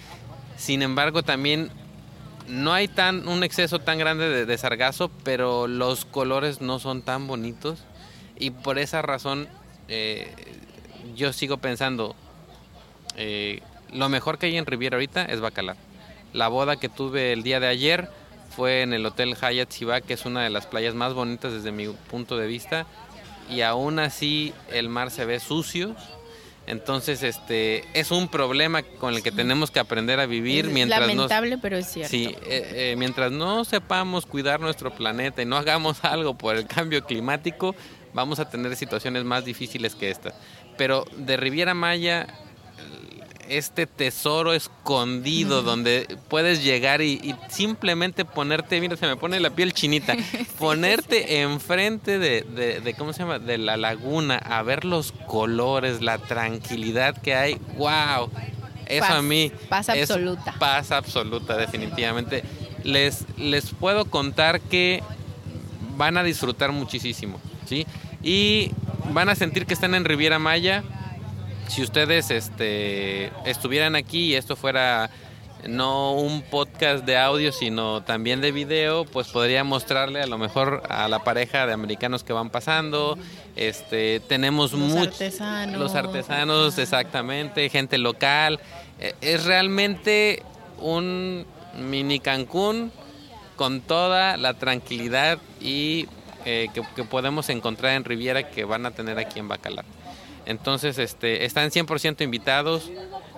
Sin 0.56 0.82
embargo, 0.82 1.22
también 1.22 1.70
no 2.48 2.72
hay 2.72 2.88
tan 2.88 3.28
un 3.28 3.42
exceso 3.44 3.80
tan 3.80 3.98
grande 3.98 4.28
de, 4.28 4.46
de 4.46 4.58
sargazo, 4.58 5.10
pero 5.24 5.66
los 5.66 6.04
colores 6.04 6.60
no 6.60 6.78
son 6.78 7.02
tan 7.02 7.26
bonitos. 7.26 7.80
Y 8.38 8.50
por 8.50 8.78
esa 8.78 9.02
razón, 9.02 9.48
eh, 9.88 10.32
yo 11.14 11.32
sigo 11.32 11.58
pensando, 11.58 12.16
eh, 13.16 13.60
lo 13.92 14.08
mejor 14.08 14.38
que 14.38 14.46
hay 14.46 14.56
en 14.56 14.66
Riviera 14.66 14.96
ahorita 14.96 15.24
es 15.26 15.40
Bacalar. 15.40 15.76
La 16.32 16.48
boda 16.48 16.76
que 16.76 16.88
tuve 16.88 17.32
el 17.32 17.42
día 17.42 17.60
de 17.60 17.68
ayer 17.68 18.10
fue 18.56 18.80
en 18.80 18.94
el 18.94 19.04
Hotel 19.04 19.36
Hyatt 19.36 19.70
Ziva, 19.70 20.00
que 20.00 20.14
es 20.14 20.24
una 20.24 20.42
de 20.42 20.48
las 20.48 20.66
playas 20.66 20.94
más 20.94 21.12
bonitas 21.12 21.52
desde 21.52 21.72
mi 21.72 21.88
punto 21.88 22.38
de 22.38 22.46
vista. 22.46 22.86
Y 23.50 23.60
aún 23.60 23.98
así 23.98 24.54
el 24.72 24.88
mar 24.88 25.10
se 25.10 25.26
ve 25.26 25.38
sucio. 25.40 25.94
Entonces, 26.66 27.22
este 27.22 27.84
es 27.92 28.10
un 28.10 28.28
problema 28.28 28.82
con 28.82 29.14
el 29.14 29.22
que 29.22 29.30
tenemos 29.30 29.70
que 29.70 29.78
aprender 29.78 30.18
a 30.18 30.26
vivir 30.26 30.66
Es 30.66 30.72
mientras 30.72 31.00
lamentable, 31.00 31.58
pero 31.58 31.76
es 31.76 31.86
cierto. 31.86 32.10
Sí, 32.10 32.34
eh, 32.46 32.92
eh, 32.92 32.94
mientras 32.96 33.30
no 33.30 33.64
sepamos 33.64 34.24
cuidar 34.24 34.58
nuestro 34.58 34.92
planeta 34.92 35.42
y 35.42 35.44
no 35.44 35.56
hagamos 35.56 35.98
algo 36.04 36.34
por 36.34 36.56
el 36.56 36.66
cambio 36.66 37.04
climático, 37.04 37.76
vamos 38.14 38.40
a 38.40 38.48
tener 38.48 38.74
situaciones 38.74 39.22
más 39.24 39.44
difíciles 39.44 39.94
que 39.94 40.10
esta. 40.10 40.34
Pero 40.78 41.04
de 41.16 41.36
Riviera 41.36 41.74
Maya, 41.74 42.26
este 43.48 43.86
tesoro 43.86 44.52
escondido 44.52 45.62
donde 45.62 46.18
puedes 46.28 46.62
llegar 46.62 47.02
y, 47.02 47.34
simplemente 47.48 48.24
ponerte, 48.24 48.80
mira, 48.80 48.96
se 48.96 49.06
me 49.06 49.16
pone 49.16 49.40
la 49.40 49.50
piel 49.50 49.72
chinita, 49.72 50.14
ponerte 50.58 51.40
enfrente 51.42 52.18
de, 52.18 52.42
de, 52.82 52.94
¿cómo 52.94 53.12
se 53.12 53.20
llama? 53.20 53.38
De 53.38 53.58
la 53.58 53.76
laguna, 53.76 54.36
a 54.36 54.62
ver 54.62 54.84
los 54.84 55.12
colores, 55.26 56.00
la 56.02 56.18
tranquilidad 56.18 57.20
que 57.20 57.34
hay. 57.34 57.58
¡Wow! 57.76 58.30
Eso 58.86 59.12
a 59.12 59.22
mí. 59.22 59.52
Paz 59.68 59.88
absoluta. 59.88 60.54
Paz 60.58 60.92
absoluta, 60.92 61.56
definitivamente. 61.56 62.44
Les, 62.84 63.24
les 63.36 63.70
puedo 63.70 64.04
contar 64.04 64.60
que 64.60 65.02
van 65.96 66.16
a 66.16 66.22
disfrutar 66.22 66.72
muchísimo, 66.72 67.40
¿sí? 67.66 67.86
Y 68.22 68.70
van 69.12 69.28
a 69.28 69.34
sentir 69.34 69.66
que 69.66 69.74
están 69.74 69.94
en 69.94 70.04
Riviera 70.04 70.38
Maya 70.38 70.84
si 71.68 71.82
ustedes 71.82 72.30
este, 72.30 73.32
estuvieran 73.44 73.96
aquí 73.96 74.32
y 74.32 74.34
esto 74.34 74.56
fuera 74.56 75.10
no 75.66 76.12
un 76.12 76.42
podcast 76.42 77.04
de 77.04 77.16
audio, 77.16 77.52
sino 77.52 78.02
también 78.02 78.40
de 78.40 78.52
video, 78.52 79.04
pues 79.04 79.28
podría 79.28 79.64
mostrarle 79.64 80.22
a 80.22 80.26
lo 80.26 80.38
mejor 80.38 80.82
a 80.88 81.08
la 81.08 81.24
pareja 81.24 81.66
de 81.66 81.72
americanos 81.72 82.22
que 82.22 82.32
van 82.32 82.50
pasando. 82.50 83.18
Este, 83.56 84.20
tenemos 84.20 84.74
muchos 84.74 85.14
artesanos. 85.14 85.80
los 85.80 85.94
artesanos, 85.94 86.78
exactamente, 86.78 87.68
gente 87.68 87.98
local. 87.98 88.60
E, 89.00 89.14
es 89.20 89.44
realmente 89.44 90.42
un 90.78 91.46
mini 91.78 92.20
Cancún 92.20 92.92
con 93.56 93.80
toda 93.80 94.36
la 94.36 94.54
tranquilidad 94.54 95.38
y 95.60 96.06
eh, 96.44 96.68
que, 96.72 96.82
que 96.94 97.04
podemos 97.04 97.48
encontrar 97.48 97.94
en 97.94 98.04
Riviera 98.04 98.50
que 98.50 98.64
van 98.64 98.86
a 98.86 98.90
tener 98.92 99.18
aquí 99.18 99.40
en 99.40 99.48
Bacalar. 99.48 99.84
Entonces, 100.46 100.98
este, 100.98 101.44
están 101.44 101.70
100% 101.70 102.22
invitados. 102.22 102.90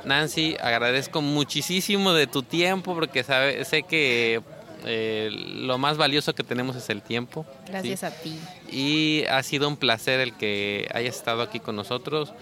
Nancy, 0.04 0.56
agradezco 0.60 1.22
muchísimo 1.22 2.12
de 2.12 2.26
tu 2.26 2.42
tiempo 2.42 2.94
porque 2.94 3.24
sabe, 3.24 3.64
sé 3.64 3.82
que 3.82 4.42
eh, 4.84 5.30
lo 5.32 5.78
más 5.78 5.96
valioso 5.96 6.34
que 6.34 6.44
tenemos 6.44 6.76
es 6.76 6.88
el 6.90 7.02
tiempo. 7.02 7.46
Gracias 7.66 8.04
a 8.04 8.10
ti. 8.10 8.38
Y 8.70 9.24
ha 9.28 9.42
sido 9.42 9.68
un 9.68 9.76
placer 9.76 10.20
el 10.20 10.36
que 10.36 10.88
hayas 10.94 11.16
estado 11.16 11.42
aquí 11.42 11.60
con 11.60 11.76
nosotros. 11.76 12.32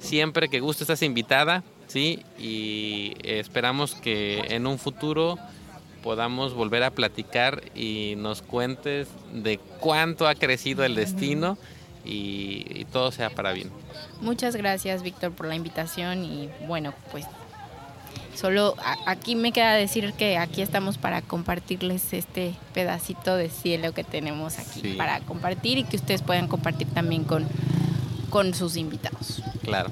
Siempre 0.00 0.48
que 0.48 0.60
guste 0.60 0.84
estás 0.84 1.02
invitada, 1.02 1.64
¿sí? 1.86 2.24
Y 2.38 3.14
esperamos 3.22 3.94
que 3.94 4.44
en 4.50 4.66
un 4.66 4.78
futuro 4.78 5.38
podamos 6.02 6.54
volver 6.54 6.82
a 6.84 6.90
platicar 6.90 7.62
y 7.74 8.14
nos 8.16 8.42
cuentes 8.42 9.08
de 9.32 9.58
cuánto 9.80 10.28
ha 10.28 10.34
crecido 10.34 10.84
el 10.84 10.94
destino 10.94 11.58
y, 12.08 12.86
todo 12.92 13.12
sea 13.12 13.30
para 13.30 13.52
bien. 13.52 13.70
Muchas 14.20 14.56
gracias, 14.56 15.02
Víctor, 15.02 15.32
por 15.32 15.46
la 15.46 15.54
invitación 15.54 16.24
y 16.24 16.48
bueno, 16.66 16.94
pues 17.12 17.26
solo 18.34 18.74
aquí 19.06 19.36
me 19.36 19.52
queda 19.52 19.74
decir 19.74 20.12
que 20.14 20.38
aquí 20.38 20.62
estamos 20.62 20.96
para 20.96 21.22
compartirles 21.22 22.12
este 22.12 22.54
pedacito 22.72 23.36
de 23.36 23.50
cielo 23.50 23.92
que 23.92 24.04
tenemos 24.04 24.58
aquí 24.58 24.94
para 24.94 25.20
compartir 25.20 25.78
y 25.78 25.84
que 25.84 25.96
ustedes 25.96 26.22
puedan 26.22 26.48
compartir 26.48 26.88
también 26.88 27.24
con, 27.24 27.46
con 28.30 28.54
sus 28.54 28.76
invitados. 28.76 29.42
Claro. 29.62 29.90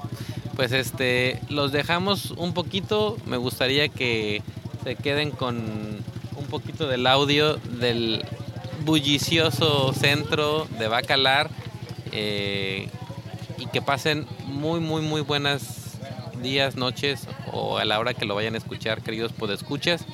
Pues 0.54 0.72
este 0.72 1.40
los 1.50 1.70
dejamos 1.70 2.30
un 2.30 2.54
poquito, 2.54 3.18
me 3.26 3.36
gustaría 3.36 3.88
que 3.88 4.42
se 4.84 4.96
queden 4.96 5.32
con 5.32 5.56
un 6.36 6.46
poquito 6.48 6.88
del 6.88 7.06
audio 7.06 7.56
del 7.56 8.24
bullicioso 8.84 9.92
centro 9.92 10.66
de 10.78 10.88
Bacalar 10.88 11.50
eh, 12.18 12.88
y 13.58 13.66
que 13.66 13.82
pasen 13.82 14.26
muy, 14.46 14.80
muy, 14.80 15.02
muy 15.02 15.20
buenas 15.20 15.98
días, 16.42 16.76
noches 16.76 17.28
o 17.52 17.76
a 17.76 17.84
la 17.84 17.98
hora 17.98 18.14
que 18.14 18.24
lo 18.24 18.34
vayan 18.34 18.54
a 18.54 18.58
escuchar, 18.58 19.02
queridos 19.02 19.32
podescuchas. 19.32 20.06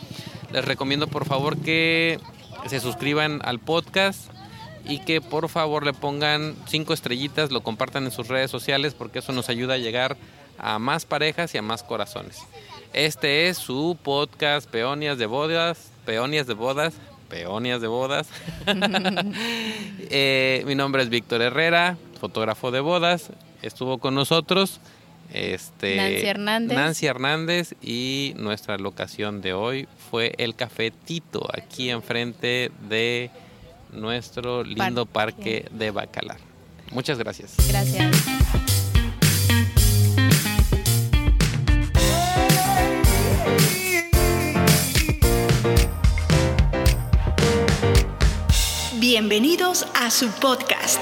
Les 0.53 0.65
recomiendo 0.65 1.07
por 1.07 1.25
favor 1.25 1.57
que 1.57 2.19
se 2.67 2.81
suscriban 2.81 3.41
al 3.45 3.61
podcast 3.61 4.31
y 4.85 4.99
que 4.99 5.21
por 5.21 5.49
favor 5.49 5.87
le 5.87 5.93
pongan 5.93 6.57
cinco 6.67 6.93
estrellitas, 6.93 7.53
lo 7.53 7.63
compartan 7.63 8.05
en 8.05 8.11
sus 8.11 8.27
redes 8.27 8.51
sociales 8.51 8.95
porque 8.95 9.21
eso 9.21 9.33
nos 9.33 9.49
ayuda 9.49 9.75
a 9.75 9.79
llegar 9.79 10.17
a 10.59 10.81
más 10.81 11.07
parejas 11.07 11.55
y 11.55 11.59
a 11.59 11.63
más 11.63 11.85
corazones. 11.85 12.41
Este 12.93 13.49
es 13.49 13.59
su 13.59 13.97
podcast 14.03 14.69
Peonias 14.69 15.19
de 15.19 15.27
Bodas, 15.27 15.93
Peonias 16.05 16.47
de 16.47 16.55
Bodas, 16.55 16.95
peonias 17.33 17.81
de 17.81 17.89
bodas. 17.89 18.29
Eh, 20.15 20.63
mi 20.67 20.75
nombre 20.75 21.03
es 21.03 21.09
Víctor 21.09 21.41
Herrera, 21.41 21.97
fotógrafo 22.21 22.71
de 22.71 22.81
bodas. 22.81 23.31
Estuvo 23.63 23.97
con 23.97 24.15
nosotros 24.15 24.79
este, 25.33 25.97
Nancy 25.97 26.27
Hernández. 26.27 26.77
Nancy 26.77 27.07
Hernández 27.07 27.75
y 27.81 28.35
nuestra 28.37 28.77
locación 28.77 29.41
de 29.41 29.55
hoy 29.55 29.89
fue 30.11 30.35
el 30.37 30.55
Cafetito, 30.55 31.49
aquí 31.57 31.89
enfrente 31.89 32.71
de 32.91 33.31
nuestro 33.91 34.65
lindo 34.65 35.07
parque 35.07 35.65
de 35.71 35.91
Bacalar. 35.91 36.39
Muchas 36.91 37.17
gracias. 37.17 37.57
Gracias. 37.69 38.72
Bienvenidos 49.03 49.85
a 49.95 50.13
su 50.13 50.31
podcast, 50.31 51.01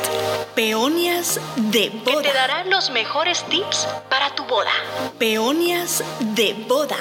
Peonias 0.54 1.38
de 1.70 1.90
Boda. 1.90 2.22
Que 2.22 2.28
te 2.30 2.34
darán 2.34 2.70
los 2.70 2.88
mejores 2.88 3.44
tips 3.50 3.86
para 4.08 4.34
tu 4.34 4.42
boda. 4.46 4.70
Peonias 5.18 6.02
de 6.34 6.54
Boda. 6.66 6.96